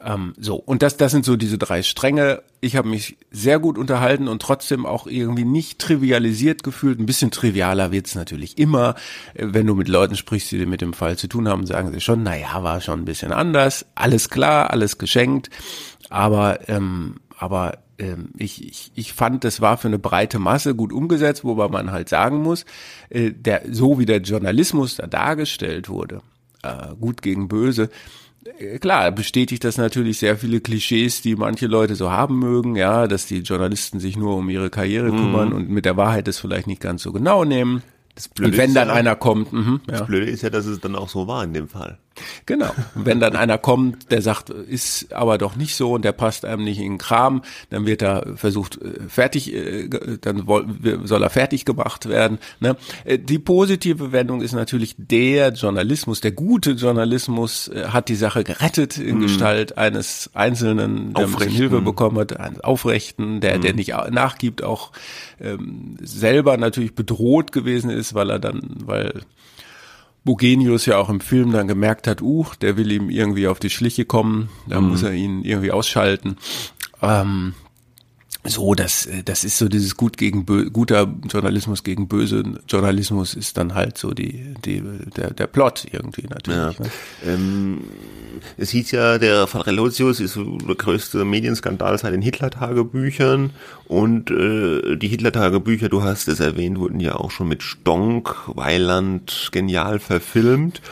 [0.05, 2.43] Ähm, so, und das, das sind so diese drei Stränge.
[2.61, 6.99] Ich habe mich sehr gut unterhalten und trotzdem auch irgendwie nicht trivialisiert gefühlt.
[6.99, 8.95] Ein bisschen trivialer wird's natürlich immer.
[9.35, 12.01] Äh, wenn du mit Leuten sprichst, die mit dem Fall zu tun haben, sagen sie
[12.01, 13.87] schon, na ja, war schon ein bisschen anders.
[13.95, 15.51] Alles klar, alles geschenkt.
[16.11, 20.93] Aber, ähm, aber ähm, ich, ich, ich fand, das war für eine breite Masse gut
[20.93, 22.65] umgesetzt, wobei man halt sagen muss,
[23.11, 26.21] äh, der, so wie der Journalismus da dargestellt wurde,
[26.63, 27.89] äh, gut gegen böse,
[28.81, 33.27] klar, bestätigt das natürlich sehr viele Klischees, die manche Leute so haben mögen, ja, dass
[33.27, 35.17] die Journalisten sich nur um ihre Karriere mhm.
[35.17, 37.83] kümmern und mit der Wahrheit das vielleicht nicht ganz so genau nehmen.
[38.15, 40.05] Das Blöde und wenn dann ja, einer kommt, mh, das ja.
[40.05, 41.99] Blöde ist ja, dass es dann auch so war in dem Fall.
[42.47, 42.71] Genau.
[42.95, 46.65] Wenn dann einer kommt, der sagt, ist aber doch nicht so und der passt einem
[46.65, 49.89] nicht in den Kram, dann wird er versucht äh, fertig, äh,
[50.21, 50.47] dann
[51.05, 52.39] soll er fertig gemacht werden.
[52.61, 52.77] Ne?
[53.05, 58.99] Äh, die positive Wendung ist natürlich der Journalismus, der gute Journalismus hat die Sache gerettet
[58.99, 59.23] in mm.
[59.23, 63.63] Gestalt eines Einzelnen, der ein Hilfe bekommen hat, eines Aufrechten, der, mm.
[63.63, 64.93] der nicht nachgibt, auch
[65.41, 69.23] ähm, selber natürlich bedroht gewesen ist, weil er dann, weil
[70.25, 73.71] Bugenius ja auch im Film dann gemerkt hat, uh, der will ihm irgendwie auf die
[73.71, 74.89] Schliche kommen, da mhm.
[74.89, 76.37] muss er ihn irgendwie ausschalten.
[77.01, 77.55] Ähm,
[78.45, 83.57] so, das, das ist so dieses gut gegen bö guter Journalismus gegen böse Journalismus ist
[83.57, 84.83] dann halt so die, die
[85.17, 86.79] der, der Plot irgendwie natürlich.
[86.79, 86.85] Ja.
[86.85, 86.91] Ne?
[87.25, 87.85] Ähm,
[88.57, 93.51] es hieß ja, der Fall Relotius ist so der größte Medienskandal seit den Hitler-Tagebüchern
[93.87, 99.51] und äh, die Hitler-Tagebücher, du hast es erwähnt, wurden ja auch schon mit Stonk, Weiland
[99.53, 100.83] genial verfilmt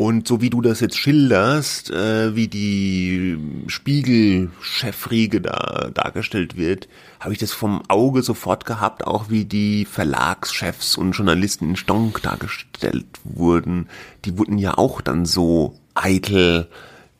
[0.00, 3.36] Und so wie du das jetzt schilderst, äh, wie die
[3.66, 6.88] Spiegel-Chefriege da dargestellt wird,
[7.20, 12.22] habe ich das vom Auge sofort gehabt, auch wie die Verlagschefs und Journalisten in Stonk
[12.22, 13.90] dargestellt wurden.
[14.24, 16.68] Die wurden ja auch dann so eitel,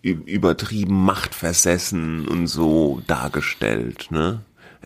[0.01, 4.41] übertrieben machtversessen und so dargestellt, ne?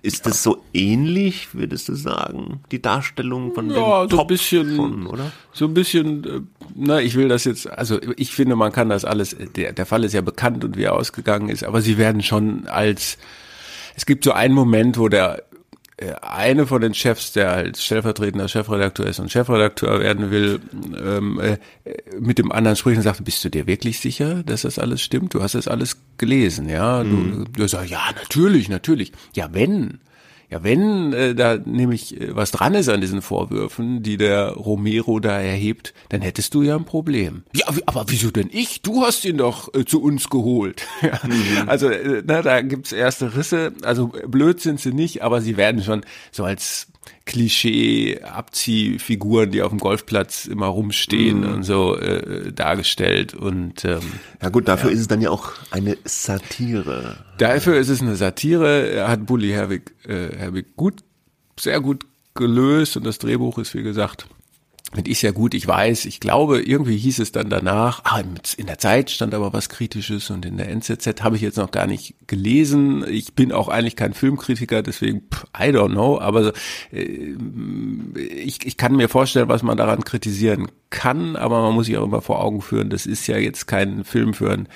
[0.05, 4.77] Ist das so ähnlich, würdest du sagen, die Darstellung von ja, dem so ein bisschen,
[4.77, 5.33] von, oder?
[5.55, 6.41] So ein bisschen, äh,
[6.75, 10.05] na, ich will das jetzt, also ich finde, man kann das alles, der, der Fall
[10.05, 13.17] ist ja bekannt und wie er ausgegangen ist, aber sie werden schon als,
[13.97, 15.43] es gibt so einen Moment, wo der
[16.23, 21.59] eine von den Chefs, der als stellvertretender Chefredakteur ist und Chefredakteur werden will, ähm, äh,
[22.19, 25.35] mit dem anderen spricht und sagt, bist du dir wirklich sicher, dass das alles stimmt?
[25.35, 27.05] Du hast das alles gelesen, ja?
[27.05, 27.47] Du, mhm.
[27.53, 29.13] du sagst, ja, natürlich, natürlich.
[29.35, 30.01] Ja, wenn.
[30.55, 35.19] Ja, wenn äh, da nämlich äh, was dran ist an diesen Vorwürfen, die der Romero
[35.19, 37.43] da erhebt, dann hättest du ja ein Problem.
[37.57, 38.81] Ja, aber wieso denn ich?
[38.81, 40.87] Du hast ihn doch äh, zu uns geholt.
[41.03, 41.19] ja.
[41.25, 41.69] mhm.
[41.69, 43.73] Also äh, na, da gibt's erste Risse.
[43.83, 46.87] Also blöd sind sie nicht, aber sie werden schon so als
[47.27, 51.53] Klischee-Abziehfiguren, die auf dem Golfplatz immer rumstehen mm.
[51.53, 53.35] und so äh, dargestellt.
[53.35, 54.01] Und ähm,
[54.43, 54.95] ja gut, dafür ja.
[54.95, 57.25] ist es dann ja auch eine Satire.
[57.39, 59.09] Dafür ist es eine Satire.
[59.09, 61.01] Hat Bully Herwig, äh, Herwig gut,
[61.59, 64.27] sehr gut gelöst und das Drehbuch ist wie gesagt
[64.95, 65.55] finde ich sehr gut.
[65.55, 68.23] Ich weiß, ich glaube, irgendwie hieß es dann danach, ah,
[68.57, 71.71] in der Zeit stand aber was Kritisches und in der NZZ habe ich jetzt noch
[71.71, 73.05] gar nicht gelesen.
[73.09, 76.53] Ich bin auch eigentlich kein Filmkritiker, deswegen, pff, I don't know, aber
[76.93, 77.35] äh,
[78.19, 82.05] ich, ich kann mir vorstellen, was man daran kritisieren kann, aber man muss sich auch
[82.05, 84.69] immer vor Augen führen, das ist ja jetzt kein Film für ein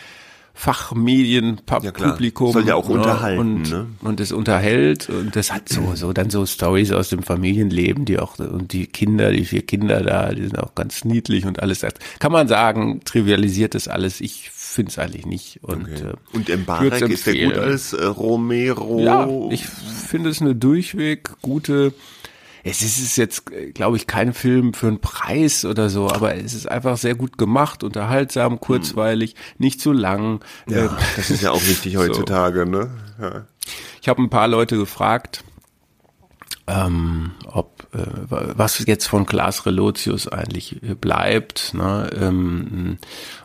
[0.58, 2.48] Fachmedienpublikum.
[2.48, 3.38] Ja, Soll ja auch unterhalten.
[3.38, 3.86] Und, ne?
[4.00, 8.18] und es unterhält und das hat so, so dann so Stories aus dem Familienleben, die
[8.18, 11.80] auch, und die Kinder, die vier Kinder da, die sind auch ganz niedlich und alles.
[11.80, 14.20] Das kann man sagen, trivialisiert das alles.
[14.20, 15.60] Ich finde es eigentlich nicht.
[15.62, 16.08] Und, okay.
[16.08, 18.98] äh, und Mbarek ist der gut als äh, Romero?
[19.00, 21.92] Ja, ich finde es eine durchweg gute
[22.70, 26.68] es ist jetzt, glaube ich, kein Film für einen Preis oder so, aber es ist
[26.68, 28.60] einfach sehr gut gemacht, unterhaltsam, hm.
[28.60, 30.40] kurzweilig, nicht zu lang.
[30.68, 32.70] Ja, ähm, das ist ja auch wichtig heutzutage, so.
[32.70, 32.90] ne?
[33.20, 33.46] Ja.
[34.00, 35.44] Ich habe ein paar Leute gefragt,
[36.66, 42.10] ähm, ob äh, was jetzt von Klaas Relotius eigentlich bleibt, ne?
[42.14, 42.98] Ähm,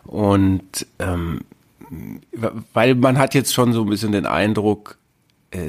[0.03, 1.41] und ähm,
[2.73, 4.97] weil man hat jetzt schon so ein bisschen den Eindruck,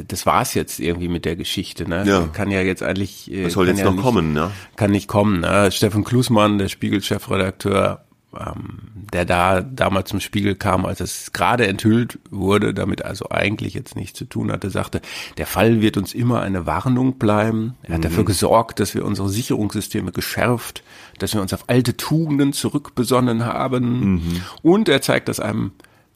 [0.07, 1.89] das war's jetzt irgendwie mit der Geschichte.
[1.89, 2.05] Ne?
[2.07, 2.29] Ja.
[2.33, 3.31] Kann ja jetzt eigentlich.
[3.31, 4.51] Äh, das soll jetzt ja noch nicht, kommen, ne?
[4.77, 5.41] Kann nicht kommen.
[5.41, 5.71] Ne?
[5.71, 8.05] Steffen Klusmann, der Spiegel-Chefredakteur,
[8.39, 8.79] ähm,
[9.13, 13.97] der da damals zum Spiegel kam, als es gerade enthüllt wurde, damit also eigentlich jetzt
[13.97, 15.01] nichts zu tun hatte, sagte,
[15.37, 17.75] der Fall wird uns immer eine Warnung bleiben.
[17.83, 18.03] Er hat mhm.
[18.03, 20.83] dafür gesorgt, dass wir unsere Sicherungssysteme geschärft,
[21.19, 24.15] dass wir uns auf alte Tugenden zurückbesonnen haben.
[24.15, 24.41] Mhm.
[24.63, 25.73] Und er zeigt das einem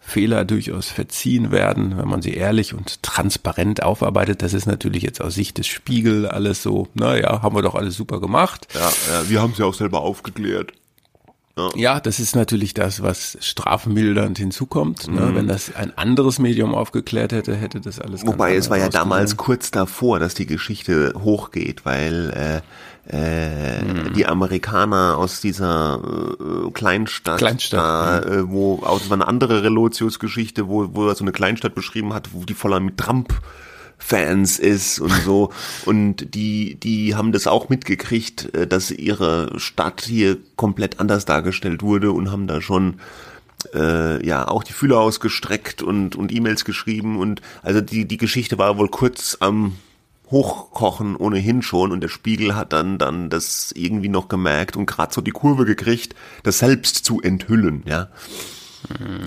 [0.09, 4.42] Fehler durchaus verziehen werden, wenn man sie ehrlich und transparent aufarbeitet.
[4.42, 7.94] Das ist natürlich jetzt aus Sicht des Spiegel alles so, naja, haben wir doch alles
[7.94, 8.66] super gemacht.
[8.75, 8.81] Ja,
[9.12, 10.73] ja wir haben sie auch selber aufgeklärt.
[11.59, 11.71] Ja.
[11.75, 15.09] ja, das ist natürlich das, was strafmildernd hinzukommt.
[15.09, 15.21] Ne?
[15.21, 15.35] Mhm.
[15.35, 18.27] Wenn das ein anderes Medium aufgeklärt hätte, hätte das alles.
[18.27, 22.61] Wobei es war ja damals kurz davor, dass die Geschichte hochgeht, weil äh,
[23.11, 24.12] äh, mhm.
[24.14, 26.01] die Amerikaner aus dieser
[26.38, 28.33] äh, Kleinstadt, Kleinstadt da, mhm.
[28.33, 32.12] äh, wo auch das war eine andere Relotius-Geschichte, wo, wo er so eine Kleinstadt beschrieben
[32.12, 33.33] hat, wo die voller mit Trump
[33.99, 35.53] Fans ist und so.
[35.85, 41.83] Und die, die haben das auch mitgekriegt, äh, dass ihre Stadt hier komplett anders dargestellt
[41.83, 43.01] wurde und haben da schon
[43.75, 48.57] äh, ja auch die Fühler ausgestreckt und und E-Mails geschrieben und also die die Geschichte
[48.57, 49.75] war wohl kurz am
[50.31, 55.13] Hochkochen ohnehin schon und der Spiegel hat dann dann das irgendwie noch gemerkt und gerade
[55.13, 58.09] so die Kurve gekriegt, das selbst zu enthüllen, ja.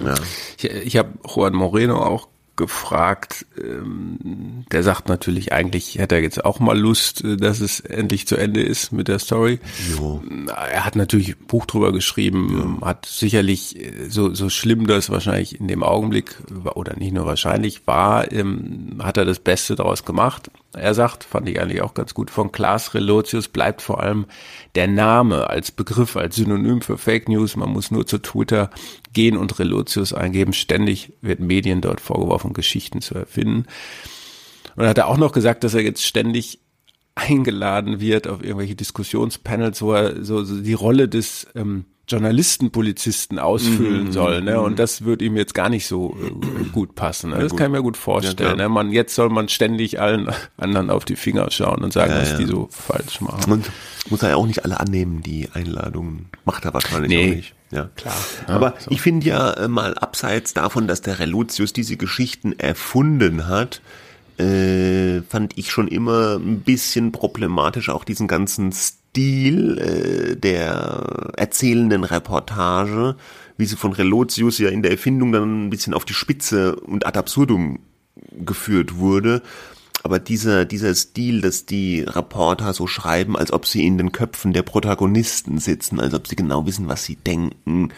[0.06, 0.16] ja.
[0.58, 2.28] Ich, ich habe Juan Moreno auch
[2.62, 3.47] gefragt.
[3.58, 8.28] Ähm, der sagt natürlich, eigentlich hätte er jetzt auch mal Lust, äh, dass es endlich
[8.28, 9.60] zu Ende ist mit der Story.
[9.97, 10.21] Jo.
[10.47, 12.88] Er hat natürlich ein Buch drüber geschrieben, ja.
[12.88, 16.36] hat sicherlich äh, so, so schlimm das wahrscheinlich in dem Augenblick,
[16.76, 20.52] oder nicht nur wahrscheinlich war, ähm, hat er das Beste daraus gemacht.
[20.74, 24.26] Er sagt, fand ich eigentlich auch ganz gut, von Klaas Relotius bleibt vor allem
[24.76, 27.56] der Name als Begriff, als Synonym für Fake News.
[27.56, 28.69] Man muss nur zu Twitter
[29.13, 30.54] gehen und Relotius eingeben.
[30.54, 33.65] Ständig wird Medien dort vorgeworfen, Geschichten zu erfinden.
[34.76, 36.60] Und hat er auch noch gesagt, dass er jetzt ständig
[37.15, 43.39] eingeladen wird auf irgendwelche Diskussionspanels, wo er so, so die Rolle des ähm, Journalisten, Polizisten
[43.39, 44.60] ausfüllen mhm, soll, ne?
[44.60, 44.76] Und mhm.
[44.76, 47.30] das würde ihm jetzt gar nicht so äh, gut passen.
[47.30, 47.39] Ne?
[47.39, 47.60] Das gut.
[47.60, 48.50] kann ich mir gut vorstellen.
[48.50, 48.69] Ja, ne?
[48.69, 52.32] Man, jetzt soll man ständig allen anderen auf die Finger schauen und sagen, ja, was
[52.32, 52.38] ja.
[52.38, 53.52] die so falsch machen.
[53.52, 53.71] Und
[54.10, 56.28] muss er ja auch nicht alle annehmen, die Einladungen.
[56.43, 57.54] Macht er wahrscheinlich nee, auch nicht.
[57.72, 58.16] Ja, klar.
[58.48, 58.92] Ja, Aber so.
[58.92, 63.82] ich finde ja äh, mal abseits davon, dass der Relotius diese Geschichten erfunden hat,
[64.38, 72.04] äh, fand ich schon immer ein bisschen problematisch auch diesen ganzen Stil äh, der erzählenden
[72.04, 73.16] Reportage,
[73.58, 77.06] wie sie von Relotius ja in der Erfindung dann ein bisschen auf die Spitze und
[77.06, 77.80] ad absurdum
[78.32, 79.42] geführt wurde.
[80.04, 84.54] Aber dieser, dieser Stil, dass die Reporter so schreiben, als ob sie in den Köpfen
[84.54, 87.92] der Protagonisten sitzen, als ob sie genau wissen, was sie denken,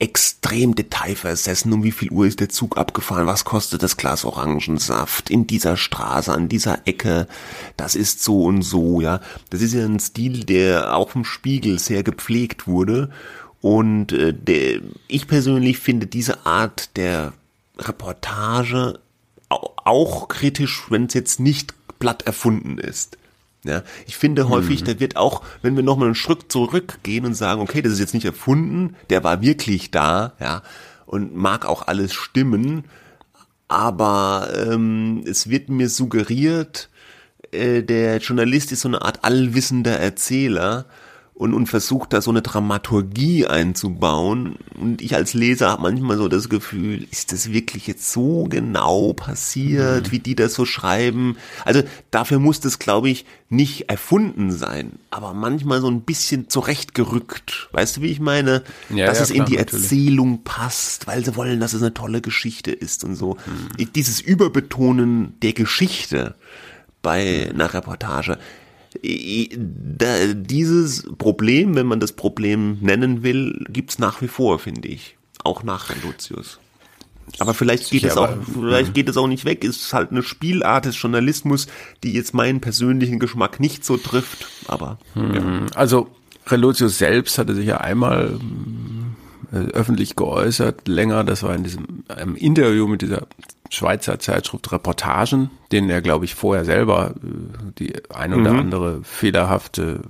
[0.00, 5.30] extrem detailversessen, um wie viel Uhr ist der Zug abgefahren, was kostet das Glas Orangensaft
[5.30, 7.28] in dieser Straße, an dieser Ecke,
[7.76, 9.20] das ist so und so, ja.
[9.50, 13.10] Das ist ja ein Stil, der auch im Spiegel sehr gepflegt wurde.
[13.60, 17.32] Und äh, der, ich persönlich finde diese Art der
[17.78, 18.98] Reportage
[19.84, 23.18] auch kritisch, wenn es jetzt nicht platt erfunden ist.
[23.64, 24.84] Ja, ich finde häufig, mhm.
[24.84, 28.12] da wird auch, wenn wir nochmal einen Schritt zurückgehen und sagen, okay, das ist jetzt
[28.12, 30.62] nicht erfunden, der war wirklich da, ja,
[31.06, 32.84] und mag auch alles stimmen,
[33.68, 36.90] aber ähm, es wird mir suggeriert,
[37.52, 40.84] äh, der Journalist ist so eine Art allwissender Erzähler
[41.34, 44.56] und, und versucht da so eine Dramaturgie einzubauen.
[44.78, 49.12] Und ich als Leser habe manchmal so das Gefühl, ist das wirklich jetzt so genau
[49.14, 50.12] passiert, mhm.
[50.12, 51.36] wie die das so schreiben?
[51.64, 57.68] Also dafür muss das, glaube ich, nicht erfunden sein, aber manchmal so ein bisschen zurechtgerückt.
[57.72, 58.62] Weißt du, wie ich meine?
[58.90, 59.84] Ja, dass ja, es klar, in die natürlich.
[59.84, 63.36] Erzählung passt, weil sie wollen, dass es eine tolle Geschichte ist und so.
[63.78, 63.92] Mhm.
[63.92, 66.36] Dieses Überbetonen der Geschichte
[67.02, 68.38] bei einer Reportage,
[69.02, 75.16] dieses Problem, wenn man das Problem nennen will, gibt's nach wie vor, finde ich.
[75.42, 76.58] Auch nach Reduzius.
[77.38, 79.64] Aber vielleicht geht es auch, vielleicht geht es auch nicht weg.
[79.64, 81.66] Es ist halt eine Spielart des Journalismus,
[82.02, 84.46] die jetzt meinen persönlichen Geschmack nicht so trifft.
[84.68, 85.34] Aber hm.
[85.34, 85.66] ja.
[85.74, 86.08] also
[86.46, 88.38] Relotius selbst hatte sich ja einmal
[89.52, 91.24] äh, öffentlich geäußert, länger.
[91.24, 93.26] Das war in diesem einem Interview mit dieser
[93.74, 98.58] Schweizer Zeitschrift Reportagen, denen er, glaube ich, vorher selber äh, die ein oder mhm.
[98.58, 100.02] andere fehlerhafte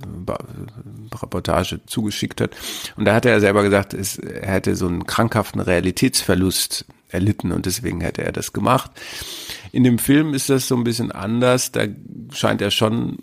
[1.21, 2.55] Reportage zugeschickt hat.
[2.95, 7.65] Und da hat er selber gesagt, es, er hätte so einen krankhaften Realitätsverlust erlitten und
[7.65, 8.91] deswegen hätte er das gemacht.
[9.71, 11.71] In dem Film ist das so ein bisschen anders.
[11.71, 11.85] Da
[12.31, 13.17] scheint er schon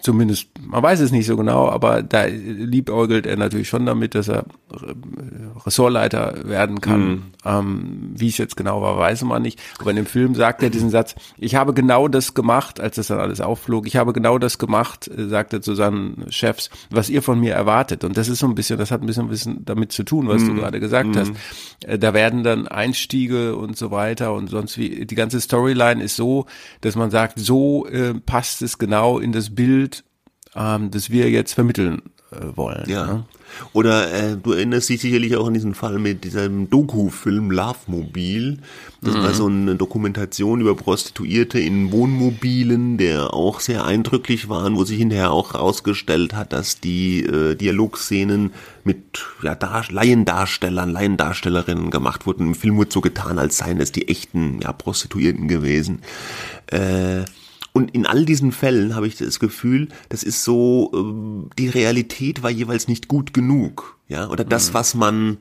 [0.00, 4.28] zumindest, man weiß es nicht so genau, aber da liebäugelt er natürlich schon damit, dass
[4.28, 4.44] er
[5.64, 7.08] Ressortleiter werden kann.
[7.08, 7.22] Mhm.
[7.44, 9.60] Ähm, wie es jetzt genau war, weiß man nicht.
[9.78, 13.06] Aber in dem Film sagt er diesen Satz, ich habe genau das gemacht, als das
[13.06, 17.08] dann alles aufflog, ich habe genau das gemacht, äh, sagt er zu seinen Chefs, was
[17.08, 18.04] ihr von mir erwartet.
[18.04, 20.42] Und das ist so ein bisschen, das hat ein bisschen, bisschen damit zu tun, was
[20.42, 20.48] mhm.
[20.48, 21.18] du gerade gesagt mhm.
[21.18, 21.32] hast.
[21.84, 26.16] Äh, da werden dann Einstiege und so weiter und sonst wie, die ganze Storyline ist
[26.16, 26.46] so,
[26.80, 29.67] dass man sagt, so äh, passt es genau in das Bild,
[30.54, 32.88] ähm, das wir jetzt vermitteln äh, wollen.
[32.88, 33.06] Ja.
[33.06, 33.24] Ne?
[33.72, 38.58] Oder äh, du erinnerst dich sicherlich auch an diesen Fall mit diesem Doku-Film Love Mobil.
[39.00, 39.22] Das mhm.
[39.22, 44.98] war so eine Dokumentation über Prostituierte in Wohnmobilen, der auch sehr eindrücklich war, wo sich
[44.98, 48.52] hinterher auch herausgestellt hat, dass die äh, Dialogszenen
[48.84, 52.48] mit ja, Dar Laiendarstellern, Laiendarstellerinnen gemacht wurden.
[52.48, 56.02] Im Film wurde so getan, als seien es die echten ja, Prostituierten gewesen.
[56.66, 57.24] Äh,
[57.78, 62.42] und in all diesen Fällen habe ich das Gefühl, das ist so, äh, die Realität
[62.42, 63.96] war jeweils nicht gut genug.
[64.08, 64.74] Ja, oder das, mhm.
[64.74, 65.38] was man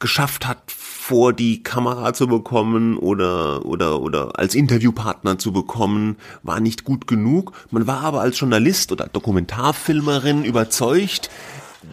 [0.00, 6.58] geschafft hat, vor die Kamera zu bekommen oder, oder, oder als Interviewpartner zu bekommen, war
[6.58, 7.52] nicht gut genug.
[7.70, 11.30] Man war aber als Journalist oder Dokumentarfilmerin überzeugt,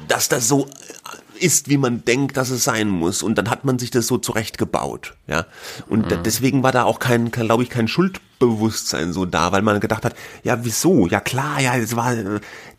[0.07, 0.67] dass das so
[1.39, 3.21] ist, wie man denkt, dass es sein muss.
[3.21, 5.45] Und dann hat man sich das so zurechtgebaut, ja.
[5.87, 6.23] Und mhm.
[6.23, 7.87] deswegen war da auch kein, glaube ich, kein
[8.41, 11.07] Schuldbewusstsein so da, weil man gedacht hat, ja, wieso?
[11.07, 12.15] Ja klar, ja, es war,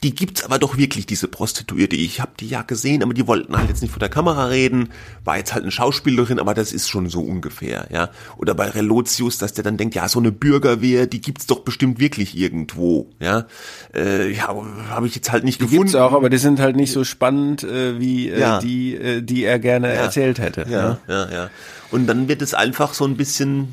[0.03, 1.97] die gibt's aber doch wirklich, diese Prostituierte.
[1.97, 4.91] Ich habe die ja gesehen, aber die wollten halt jetzt nicht vor der Kamera reden,
[5.25, 8.11] war jetzt halt eine Schauspielerin, aber das ist schon so ungefähr, ja.
[8.37, 11.99] Oder bei Relotius, dass der dann denkt, ja, so eine Bürgerwehr, die gibt's doch bestimmt
[12.01, 13.47] wirklich irgendwo, ja.
[13.95, 14.55] Äh, ja,
[14.91, 15.85] habe ich jetzt halt nicht die gefunden.
[15.85, 18.61] Gibt's auch, aber die sind halt nicht so spannend äh, wie äh, ja.
[18.61, 19.95] die, äh, die er gerne ja.
[20.03, 20.67] erzählt hätte.
[20.69, 21.51] Ja, ja, ja.
[21.91, 23.69] Und dann wird es einfach so ein bisschen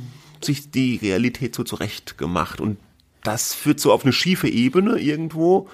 [0.45, 2.77] sich die Realität so zurecht gemacht und
[3.23, 5.67] das führt so auf eine schiefe Ebene irgendwo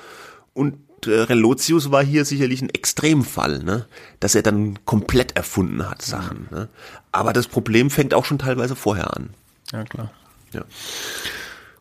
[0.54, 3.86] und äh, Relotius war hier sicherlich ein Extremfall, ne?
[4.20, 6.48] dass er dann komplett erfunden hat Sachen.
[6.52, 6.70] Ne?
[7.12, 9.30] Aber das Problem fängt auch schon teilweise vorher an.
[9.72, 10.12] Ja, klar.
[10.54, 10.64] Ja.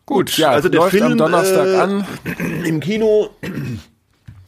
[0.05, 2.07] Gut, ja, also der Film am Donnerstag äh, an.
[2.65, 3.31] Im Kino.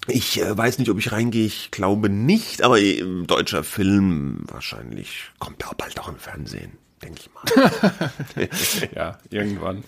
[0.07, 5.31] Ich äh, weiß nicht, ob ich reingehe, ich glaube nicht, aber äh, deutscher Film wahrscheinlich
[5.39, 6.71] kommt ja bald auch im Fernsehen,
[7.07, 8.49] denke ich mal.
[8.95, 9.83] ja, irgendwann.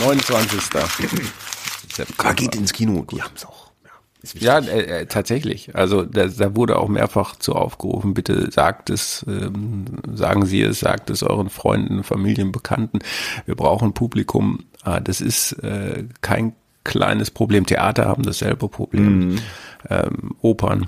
[0.00, 0.60] 29.
[1.92, 2.34] September.
[2.34, 3.70] geht ins Kino, die haben es auch.
[4.34, 5.74] Ja, äh, äh, tatsächlich.
[5.74, 10.78] Also da, da wurde auch mehrfach zu aufgerufen, bitte sagt es, ähm, sagen Sie es,
[10.80, 13.00] sagt es euren Freunden, Familien, Bekannten.
[13.46, 14.60] Wir brauchen Publikum.
[14.84, 16.54] Ah, das ist äh, kein
[16.84, 17.66] kleines Problem.
[17.66, 19.30] Theater haben dasselbe Problem.
[19.30, 19.38] Mhm.
[19.90, 20.86] Ähm, Opern.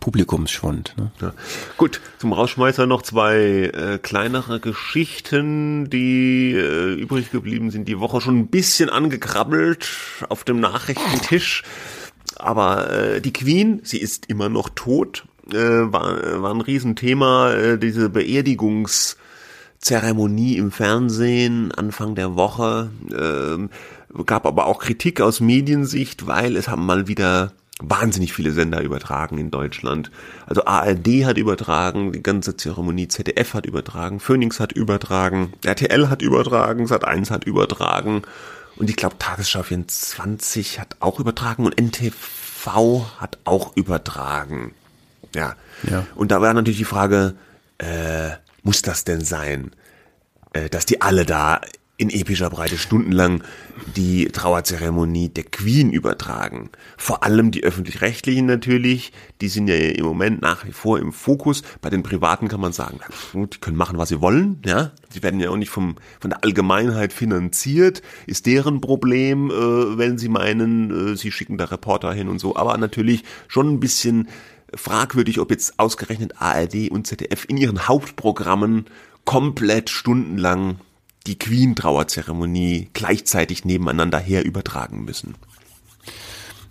[0.00, 0.94] Publikumsschwund.
[0.96, 1.10] Ne?
[1.20, 1.34] Ja.
[1.76, 7.88] Gut, zum Rausschmeißer noch zwei äh, kleinere Geschichten, die äh, übrig geblieben sind.
[7.88, 9.88] Die Woche schon ein bisschen angekrabbelt
[10.28, 11.62] auf dem Nachrichtentisch.
[12.36, 17.78] Aber äh, die Queen, sie ist immer noch tot, äh, war, war ein Riesenthema, äh,
[17.78, 22.90] diese Beerdigungszeremonie im Fernsehen Anfang der Woche.
[23.10, 23.68] Äh,
[24.24, 29.38] gab aber auch Kritik aus Mediensicht, weil es haben mal wieder wahnsinnig viele Sender übertragen
[29.38, 30.10] in Deutschland.
[30.46, 36.22] Also ARD hat übertragen, die ganze Zeremonie, ZDF hat übertragen, Phoenix hat übertragen, RTL hat
[36.22, 38.22] übertragen, Sat1 hat übertragen
[38.76, 44.74] und ich glaube Tagesschau 24 hat auch übertragen und NTV hat auch übertragen.
[45.34, 45.56] Ja.
[45.82, 46.06] ja.
[46.14, 47.34] Und da war natürlich die Frage,
[47.78, 48.30] äh,
[48.62, 49.72] muss das denn sein,
[50.52, 51.60] äh, dass die alle da
[51.96, 53.44] in epischer Breite stundenlang
[53.94, 56.70] die Trauerzeremonie der Queen übertragen.
[56.96, 61.62] Vor allem die öffentlich-rechtlichen natürlich, die sind ja im Moment nach wie vor im Fokus.
[61.80, 62.98] Bei den Privaten kann man sagen,
[63.32, 64.90] die können machen, was sie wollen, ja.
[65.10, 70.18] Sie werden ja auch nicht vom, von der Allgemeinheit finanziert, ist deren Problem, äh, wenn
[70.18, 72.56] sie meinen, äh, sie schicken da Reporter hin und so.
[72.56, 74.28] Aber natürlich schon ein bisschen
[74.74, 78.86] fragwürdig, ob jetzt ausgerechnet ARD und ZDF in ihren Hauptprogrammen
[79.24, 80.80] komplett stundenlang
[81.26, 85.34] die Queen-Trauerzeremonie gleichzeitig nebeneinander her übertragen müssen.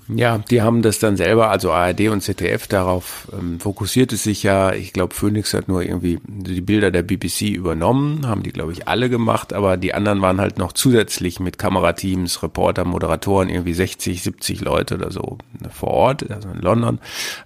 [0.09, 4.43] Ja, die haben das dann selber, also ARD und ZDF, darauf ähm, fokussiert es sich
[4.43, 4.73] ja.
[4.73, 8.87] Ich glaube, Phoenix hat nur irgendwie die Bilder der BBC übernommen, haben die, glaube ich,
[8.87, 14.21] alle gemacht, aber die anderen waren halt noch zusätzlich mit Kamerateams, Reporter, Moderatoren, irgendwie 60,
[14.21, 16.99] 70 Leute oder so ne, vor Ort, also in London.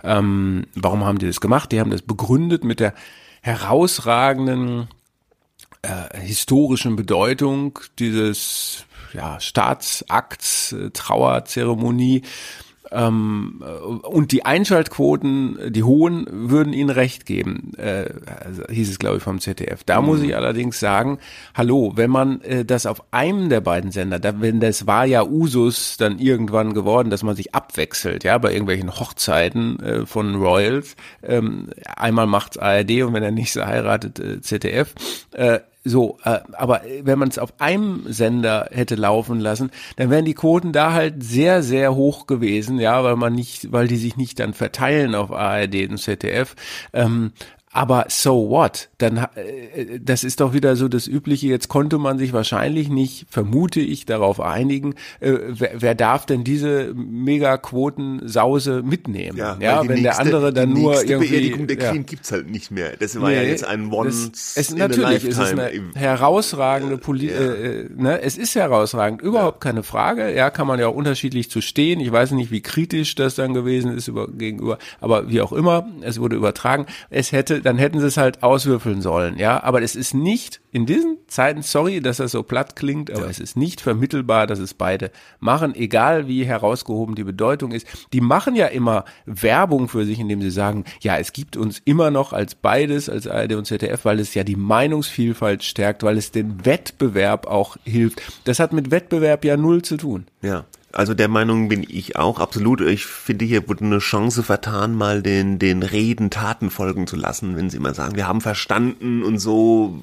[0.03, 1.72] Ähm, warum haben die das gemacht?
[1.72, 2.93] Die haben das begründet mit der
[3.41, 4.88] herausragenden
[5.88, 12.23] äh, historischen Bedeutung dieses ja, Staatsakts, äh, Trauerzeremonie.
[12.89, 18.05] Ähm, äh, und die Einschaltquoten, die hohen, würden ihnen recht geben, äh,
[18.69, 19.83] hieß es, glaube ich, vom ZDF.
[19.83, 20.07] Da mhm.
[20.07, 21.19] muss ich allerdings sagen,
[21.53, 25.23] hallo, wenn man äh, das auf einem der beiden Sender, da, wenn das war ja
[25.23, 30.95] Usus dann irgendwann geworden, dass man sich abwechselt, ja, bei irgendwelchen Hochzeiten äh, von Royals,
[31.23, 34.93] ähm, einmal macht's ARD und wenn er nicht so heiratet, ZDF,
[35.88, 40.33] so, äh, aber wenn man es auf einem Sender hätte laufen lassen, dann wären die
[40.33, 44.39] Quoten da halt sehr, sehr hoch gewesen, ja, weil man nicht, weil die sich nicht
[44.39, 46.55] dann verteilen auf ARD und ZDF.
[46.93, 47.31] Ähm,
[47.72, 48.89] aber so what?
[48.97, 51.47] Dann, äh, das ist doch wieder so das Übliche.
[51.47, 56.43] Jetzt konnte man sich wahrscheinlich nicht, vermute ich, darauf einigen, äh, wer, wer darf denn
[56.43, 59.38] diese Megaquotensause mitnehmen?
[59.38, 61.30] Ja, ja wenn nächste, der andere dann die nur irgendwie.
[61.30, 62.01] Beerdigung der Queen ja.
[62.03, 62.95] gibt's halt nicht mehr.
[62.97, 64.09] Das war nee, ja jetzt ein One.
[64.09, 67.36] Es natürlich, es ist eine herausragende Poli ja.
[67.36, 68.22] äh, ne?
[68.22, 70.34] Es ist herausragend, überhaupt keine Frage.
[70.34, 71.99] Ja, kann man ja auch unterschiedlich zu stehen.
[71.99, 75.86] Ich weiß nicht, wie kritisch das dann gewesen ist über, gegenüber, aber wie auch immer,
[76.01, 76.86] es wurde übertragen.
[77.09, 79.64] Es hätte dann hätten sie es halt auswürfeln sollen, ja.
[79.64, 83.30] Aber es ist nicht in diesen Zeiten, sorry, dass das so platt klingt, aber ja.
[83.30, 87.88] es ist nicht vermittelbar, dass es beide machen, egal wie herausgehoben die Bedeutung ist.
[88.14, 92.12] Die machen ja immer Werbung für sich, indem sie sagen, ja, es gibt uns immer
[92.12, 96.32] noch als beides, als ARD und ZDF, weil es ja die Meinungsvielfalt stärkt, weil es
[96.32, 98.22] den Wettbewerb auch hilft.
[98.43, 100.26] Das hat mit Wettbewerb ja null zu tun.
[100.41, 100.66] Ja.
[100.98, 102.82] Also der Meinung bin ich auch absolut.
[102.82, 107.56] Ich finde, hier wurde eine Chance vertan, mal den, den Reden Taten folgen zu lassen,
[107.56, 110.00] wenn sie immer sagen, wir haben verstanden und so,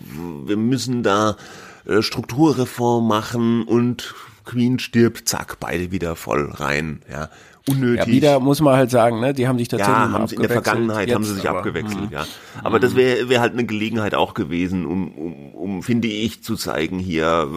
[0.46, 1.36] wir müssen da
[1.84, 4.14] äh, Strukturreform machen und
[4.44, 7.28] Queen stirbt, zack, beide wieder voll rein, ja.
[7.68, 8.06] Unnötig.
[8.06, 10.42] Ja, wieder muss man halt sagen, ne, die haben sich tatsächlich ja, haben sie in
[10.42, 12.12] der Vergangenheit haben sie sich aber, abgewechselt, mh.
[12.12, 12.26] ja.
[12.62, 12.78] Aber mh.
[12.78, 17.00] das wäre wär halt eine Gelegenheit auch gewesen, um, um, um, finde ich, zu zeigen
[17.00, 17.48] hier,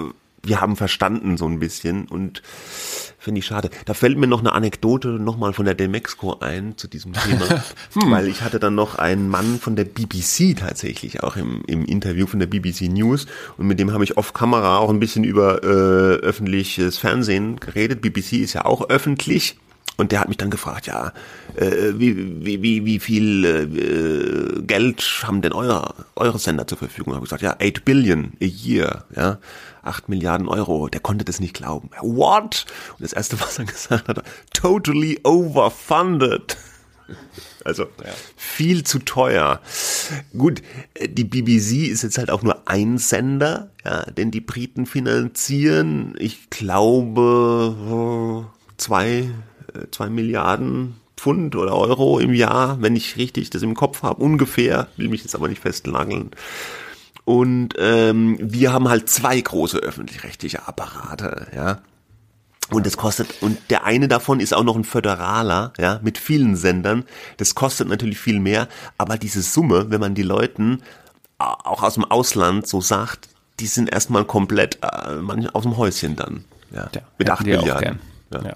[0.47, 2.41] wir haben verstanden so ein bisschen und
[3.27, 3.69] Finde ich schade.
[3.83, 7.49] Da fällt mir noch eine Anekdote nochmal von der Demexco ein zu diesem Thema,
[7.93, 8.09] hm.
[8.09, 12.25] weil ich hatte dann noch einen Mann von der BBC tatsächlich auch im, im Interview
[12.25, 13.25] von der BBC News
[13.57, 15.67] und mit dem habe ich off Kamera auch ein bisschen über äh,
[16.23, 18.01] öffentliches Fernsehen geredet.
[18.01, 19.57] BBC ist ja auch öffentlich.
[19.97, 21.11] Und der hat mich dann gefragt, ja,
[21.55, 27.15] äh, wie, wie, wie, wie viel äh, Geld haben denn eure, eure Sender zur Verfügung?
[27.15, 29.39] Habe ich gesagt, ja, 8 Billion a year, ja.
[29.81, 30.87] 8 Milliarden Euro.
[30.87, 31.89] Der konnte das nicht glauben.
[32.01, 32.67] What?
[32.93, 34.23] Und das erste, was er gesagt hat,
[34.53, 36.57] totally overfunded.
[37.63, 38.11] Also ja.
[38.35, 39.61] viel zu teuer.
[40.37, 40.61] Gut,
[41.01, 46.15] die BBC ist jetzt halt auch nur ein Sender, ja, den die Briten finanzieren.
[46.17, 48.45] Ich glaube
[48.77, 49.29] zwei
[49.91, 54.87] zwei Milliarden Pfund oder Euro im Jahr, wenn ich richtig das im Kopf habe, ungefähr,
[54.95, 56.31] will mich jetzt aber nicht festnageln.
[57.25, 61.81] Und ähm, wir haben halt zwei große öffentlich-rechtliche Apparate, ja.
[62.69, 66.55] Und das kostet, und der eine davon ist auch noch ein föderaler, ja, mit vielen
[66.55, 67.05] Sendern.
[67.37, 70.83] Das kostet natürlich viel mehr, aber diese Summe, wenn man die Leuten
[71.37, 76.43] auch aus dem Ausland so sagt, die sind erstmal komplett äh, aus dem Häuschen dann.
[76.71, 77.99] Ja, ja mit acht Milliarden.
[78.33, 78.41] Ja.
[78.43, 78.55] ja.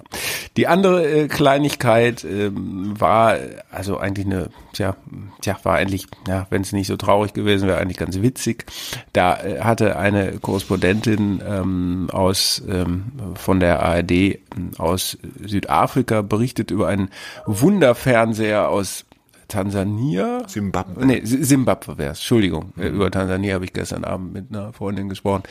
[0.58, 3.38] Die andere äh, Kleinigkeit ähm, war
[3.72, 4.96] also eigentlich eine, tja,
[5.42, 8.66] tja war eigentlich, ja, wenn es nicht so traurig gewesen wäre, eigentlich ganz witzig.
[9.14, 14.40] Da äh, hatte eine Korrespondentin ähm, aus ähm, von der ARD äh,
[14.78, 17.10] aus Südafrika berichtet über einen
[17.46, 19.06] Wunderfernseher aus
[19.52, 20.48] Tansania.
[20.48, 21.06] Simbabwe.
[21.06, 22.20] Nee, Simbabwe wäre es.
[22.20, 22.72] Entschuldigung.
[22.76, 22.84] Mhm.
[22.84, 25.44] Über Tansania habe ich gestern Abend mit einer Freundin gesprochen.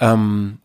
[0.00, 0.58] Ähm,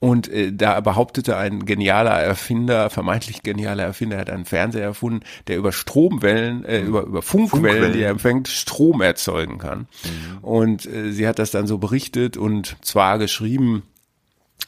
[0.00, 5.58] und äh, da behauptete ein genialer Erfinder, vermeintlich genialer Erfinder, hat einen Fernseher erfunden, der
[5.58, 9.80] über Stromwellen, äh, über, über Funkwellen, Funkwellen, die er empfängt, Strom erzeugen kann.
[9.80, 10.38] Mhm.
[10.40, 13.82] Und äh, sie hat das dann so berichtet und zwar geschrieben,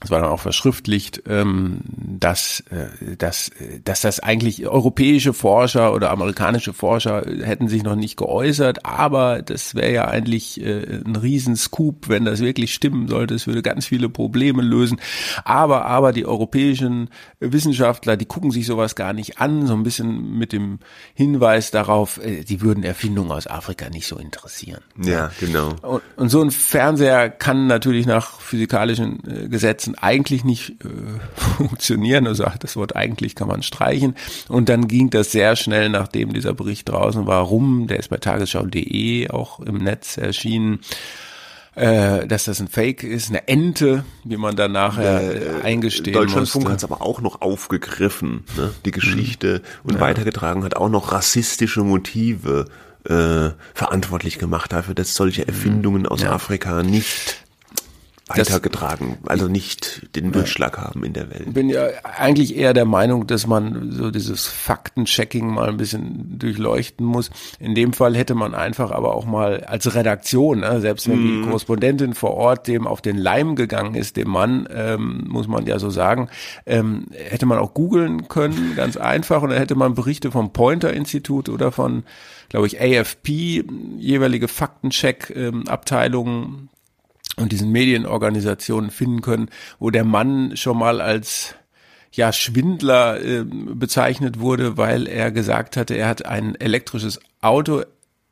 [0.04, 3.50] es war dann auch verschriftlicht, ähm, dass, äh, dass,
[3.84, 9.74] dass das eigentlich europäische Forscher oder amerikanische Forscher hätten sich noch nicht geäußert, aber das
[9.74, 13.34] wäre ja eigentlich äh, ein Riesenscoop, wenn das wirklich stimmen sollte.
[13.34, 15.00] Es würde ganz viele Probleme lösen.
[15.44, 20.36] Aber, aber die europäischen Wissenschaftler, die gucken sich sowas gar nicht an, so ein bisschen
[20.36, 20.80] mit dem
[21.14, 24.80] Hinweis darauf, äh, die würden Erfindungen aus Afrika nicht so interessieren.
[25.00, 25.74] Ja, genau.
[25.82, 30.88] Und, und so ein Fernseher kann natürlich nach physikalischen äh, Gesetzen Sätzen eigentlich nicht äh,
[31.56, 32.26] funktionieren.
[32.26, 34.14] Also das Wort eigentlich kann man streichen.
[34.48, 37.86] Und dann ging das sehr schnell, nachdem dieser Bericht draußen war, rum.
[37.88, 40.80] Der ist bei tagesschau.de auch im Netz erschienen
[41.74, 46.68] äh, dass das ein Fake ist, eine Ente, wie man dann nachher äh, eingestehen Deutschlandfunk
[46.68, 48.74] hat es aber auch noch aufgegriffen, ne?
[48.84, 49.88] die Geschichte mhm.
[49.88, 50.00] und ja.
[50.02, 52.66] weitergetragen, hat auch noch rassistische Motive
[53.04, 56.32] äh, verantwortlich gemacht dafür, dass solche Erfindungen aus ja.
[56.32, 57.41] Afrika nicht
[58.38, 61.44] weitergetragen, also nicht den Durchschlag haben in der Welt.
[61.46, 66.38] Ich bin ja eigentlich eher der Meinung, dass man so dieses Faktenchecking mal ein bisschen
[66.38, 67.30] durchleuchten muss.
[67.58, 71.32] In dem Fall hätte man einfach aber auch mal als Redaktion, ne, selbst wenn die
[71.32, 71.44] mhm.
[71.46, 75.78] Korrespondentin vor Ort dem auf den Leim gegangen ist, dem Mann, ähm, muss man ja
[75.78, 76.28] so sagen,
[76.66, 81.48] ähm, hätte man auch googeln können, ganz einfach, und dann hätte man Berichte vom Pointer-Institut
[81.48, 82.04] oder von
[82.52, 83.64] glaube ich, AFP,
[83.98, 86.68] jeweilige Faktencheck-Abteilungen ähm,
[87.36, 91.54] und diesen Medienorganisationen finden können, wo der Mann schon mal als
[92.12, 97.82] ja Schwindler äh, bezeichnet wurde, weil er gesagt hatte, er hat ein elektrisches Auto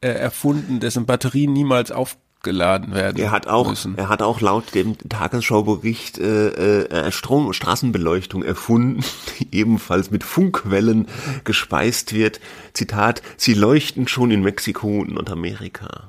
[0.02, 3.22] äh, erfunden, dessen Batterien niemals aufgeladen werden.
[3.22, 3.96] Er hat auch, müssen.
[3.96, 9.02] er hat auch laut dem Tagesschaubericht äh, äh, Strom, Straßenbeleuchtung erfunden,
[9.38, 11.06] die ebenfalls mit Funkwellen
[11.44, 12.40] gespeist wird.
[12.74, 16.04] Zitat: Sie leuchten schon in Mexiko und Nordamerika.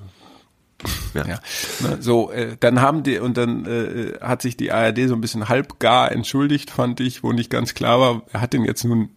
[1.14, 1.28] Ja.
[1.28, 1.40] ja.
[1.82, 5.22] Ne, so, äh, dann haben die, und dann äh, hat sich die ARD so ein
[5.22, 9.10] bisschen halbgar entschuldigt, fand ich, wo nicht ganz klar war, er hat den jetzt nun,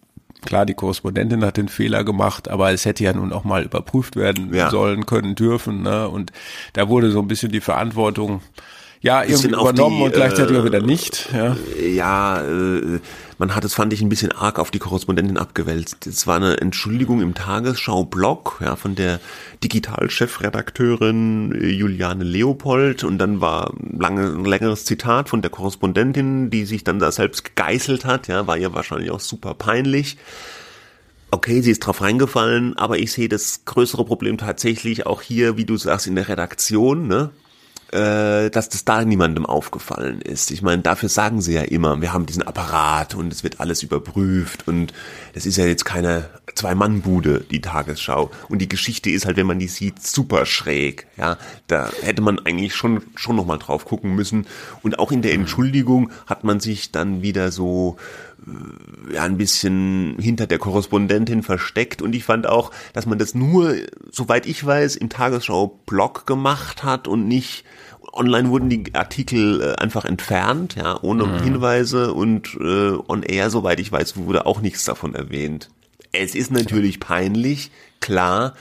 [0.43, 4.17] klar, die Korrespondentin hat den Fehler gemacht, aber es hätte ja nun auch mal überprüft
[4.17, 4.71] werden ja.
[4.71, 6.09] sollen, können, dürfen, ne?
[6.09, 6.33] Und
[6.73, 8.43] da wurde so ein bisschen die Verantwortung
[9.05, 11.29] ja, irgendwie übernommen die, und gleichzeitig äh, auch wieder nicht.
[11.35, 13.01] Ja, ja äh,
[13.37, 16.07] man hat es, fand ich, ein bisschen arg auf die Korrespondentin abgewälzt.
[16.07, 19.21] Es war eine Entschuldigung im Tagesschau-Blog ja, von der
[19.63, 26.65] Digital-Chefredakteurin äh, Juliane Leopold und dann war lange, ein längeres Zitat von der Korrespondentin, die
[26.65, 30.17] sich dann da selbst gegeißelt hat, ja, war ihr wahrscheinlich auch super peinlich.
[31.31, 35.67] Okay, sie ist drauf reingefallen, aber ich sehe das größere Problem tatsächlich auch hier, wie
[35.67, 37.33] du sagst, in der Redaktion, ne?
[37.95, 40.51] Äh, dass das da niemandem aufgefallen ist.
[40.51, 43.85] Ich meine, dafür sagen sie ja immer, wir haben diesen Apparat und es wird alles
[43.85, 44.93] überprüft und
[45.33, 48.33] das ist ja jetzt keine Zwei-Mann-Bude, die Tagesschau.
[48.49, 51.07] Und die Geschichte ist halt, wenn man die sieht, super schräg.
[51.17, 51.39] Ja,
[51.69, 54.47] da hätte man eigentlich schon, schon nochmal drauf gucken müssen.
[54.83, 57.97] Und auch in der Entschuldigung hat man sich dann wieder so,
[58.47, 62.03] äh, ja, ein bisschen hinter der Korrespondentin versteckt.
[62.03, 63.77] Und ich fand auch, dass man das nur,
[64.11, 67.65] soweit ich weiß, im Tagesschau-Blog gemacht hat und nicht
[68.15, 71.43] online wurden die Artikel äh, einfach entfernt, ja, ohne mhm.
[71.43, 75.71] Hinweise und äh, on air, soweit ich weiß, wurde auch nichts davon erwähnt.
[76.13, 78.55] Es ist natürlich peinlich, klar,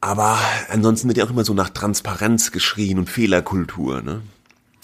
[0.00, 0.38] aber
[0.68, 4.22] ansonsten wird ja auch immer so nach Transparenz geschrien und Fehlerkultur, ne?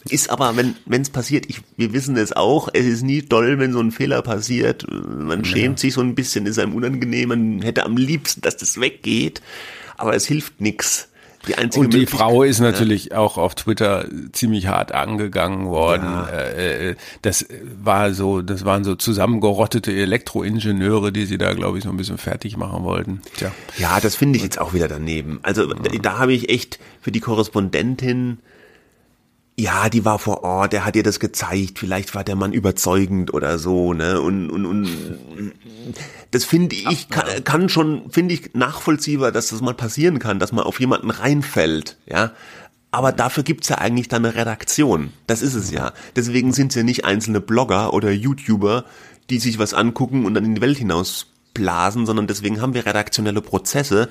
[0.08, 3.72] Ist aber, wenn es passiert, ich, wir wissen es auch, es ist nie toll, wenn
[3.72, 4.84] so ein Fehler passiert.
[4.90, 8.80] Man schämt sich so ein bisschen, ist einem unangenehm, man hätte am liebsten, dass das
[8.80, 9.42] weggeht,
[9.96, 11.08] aber es hilft nix
[11.46, 13.18] die einzige Und die Frau ist natürlich ja.
[13.18, 16.04] auch auf Twitter ziemlich hart angegangen worden.
[16.04, 16.28] Ja.
[16.28, 17.46] Äh, äh, das
[17.82, 22.18] war so, das waren so zusammengerottete Elektroingenieure, die sie da, glaube ich, so ein bisschen
[22.18, 23.22] fertig machen wollten.
[23.36, 23.52] Tja.
[23.76, 25.40] Ja, das finde ich jetzt auch wieder daneben.
[25.42, 28.38] Also da, da habe ich echt für die Korrespondentin
[29.58, 33.34] ja, die war vor Ort, der hat ihr das gezeigt, vielleicht war der Mann überzeugend
[33.34, 34.20] oder so, ne?
[34.20, 34.88] Und, und, und
[36.30, 40.52] das finde ich, kann, kann schon, finde ich nachvollziehbar, dass das mal passieren kann, dass
[40.52, 42.32] man auf jemanden reinfällt, ja.
[42.90, 45.12] Aber dafür gibt's ja eigentlich dann eine Redaktion.
[45.26, 45.92] Das ist es ja.
[46.14, 48.84] Deswegen sind ja nicht einzelne Blogger oder YouTuber,
[49.30, 52.84] die sich was angucken und dann in die Welt hinaus blasen, sondern deswegen haben wir
[52.84, 54.10] redaktionelle Prozesse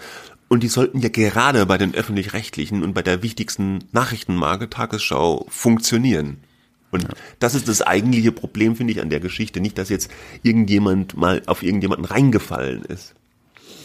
[0.52, 6.44] und die sollten ja gerade bei den öffentlich-rechtlichen und bei der wichtigsten Nachrichtenmarke Tagesschau funktionieren.
[6.92, 7.10] Und ja.
[7.40, 9.62] das ist das eigentliche Problem, finde ich, an der Geschichte.
[9.62, 10.12] Nicht, dass jetzt
[10.44, 13.16] irgendjemand mal auf irgendjemanden reingefallen ist.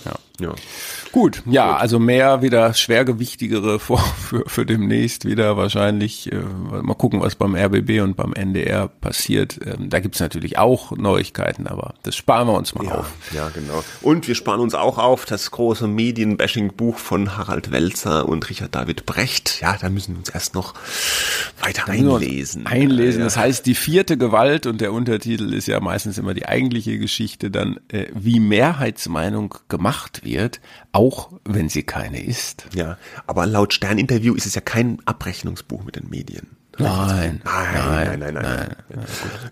[0.04, 0.18] Ja.
[0.40, 0.54] Ja.
[1.12, 1.80] Gut, ja, Gut.
[1.80, 6.30] also mehr wieder schwergewichtigere vor, für, für demnächst wieder wahrscheinlich.
[6.30, 9.58] Äh, mal gucken, was beim RBB und beim NDR passiert.
[9.64, 13.12] Ähm, da gibt's natürlich auch Neuigkeiten, aber das sparen wir uns mal ja, auf.
[13.32, 13.82] Ja, genau.
[14.02, 19.06] Und wir sparen uns auch auf das große Medienbashing-Buch von Harald Welzer und Richard David
[19.06, 19.60] Brecht.
[19.60, 20.74] Ja, da müssen wir uns erst noch
[21.62, 22.66] weiter einlesen.
[22.66, 23.20] Einlesen.
[23.20, 26.98] Ja, Das heißt, die vierte Gewalt und der Untertitel ist ja meistens immer die eigentliche
[26.98, 30.25] Geschichte dann, äh, wie Mehrheitsmeinung gemacht wird
[30.92, 32.66] auch wenn sie keine ist.
[32.74, 36.56] Ja, aber laut Stern-Interview ist es ja kein Abrechnungsbuch mit den Medien.
[36.78, 38.76] Nein, nein, nein, nein, nein.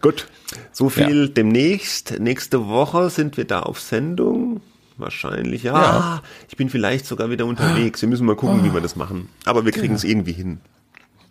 [0.02, 0.28] Gut,
[0.72, 1.28] so viel ja.
[1.28, 2.18] demnächst.
[2.20, 4.60] Nächste Woche sind wir da auf Sendung.
[4.96, 5.72] Wahrscheinlich, ja.
[5.72, 6.22] ja.
[6.48, 8.02] Ich bin vielleicht sogar wieder unterwegs.
[8.02, 8.64] Wir müssen mal gucken, oh.
[8.64, 9.28] wie wir das machen.
[9.44, 10.60] Aber wir kriegen es irgendwie hin.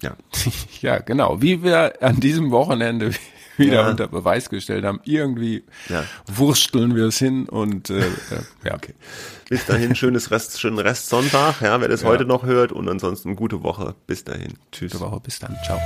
[0.02, 0.18] Ja.
[0.82, 1.42] ja, genau.
[1.42, 3.12] Wie wir an diesem Wochenende
[3.58, 3.90] wieder ja.
[3.90, 5.00] unter Beweis gestellt haben.
[5.04, 6.04] Irgendwie ja.
[6.28, 8.02] wursteln wir es hin und äh,
[8.64, 8.76] ja.
[8.76, 8.94] Okay.
[9.50, 12.08] Bis dahin schönes Rest, schönen Rest Sonntag, ja, wer das ja.
[12.08, 13.96] heute noch hört und ansonsten gute Woche.
[14.08, 14.54] Bis dahin.
[14.72, 14.94] Tschüss.
[14.94, 15.56] Gute Woche, bis dann.
[15.66, 15.80] Ciao.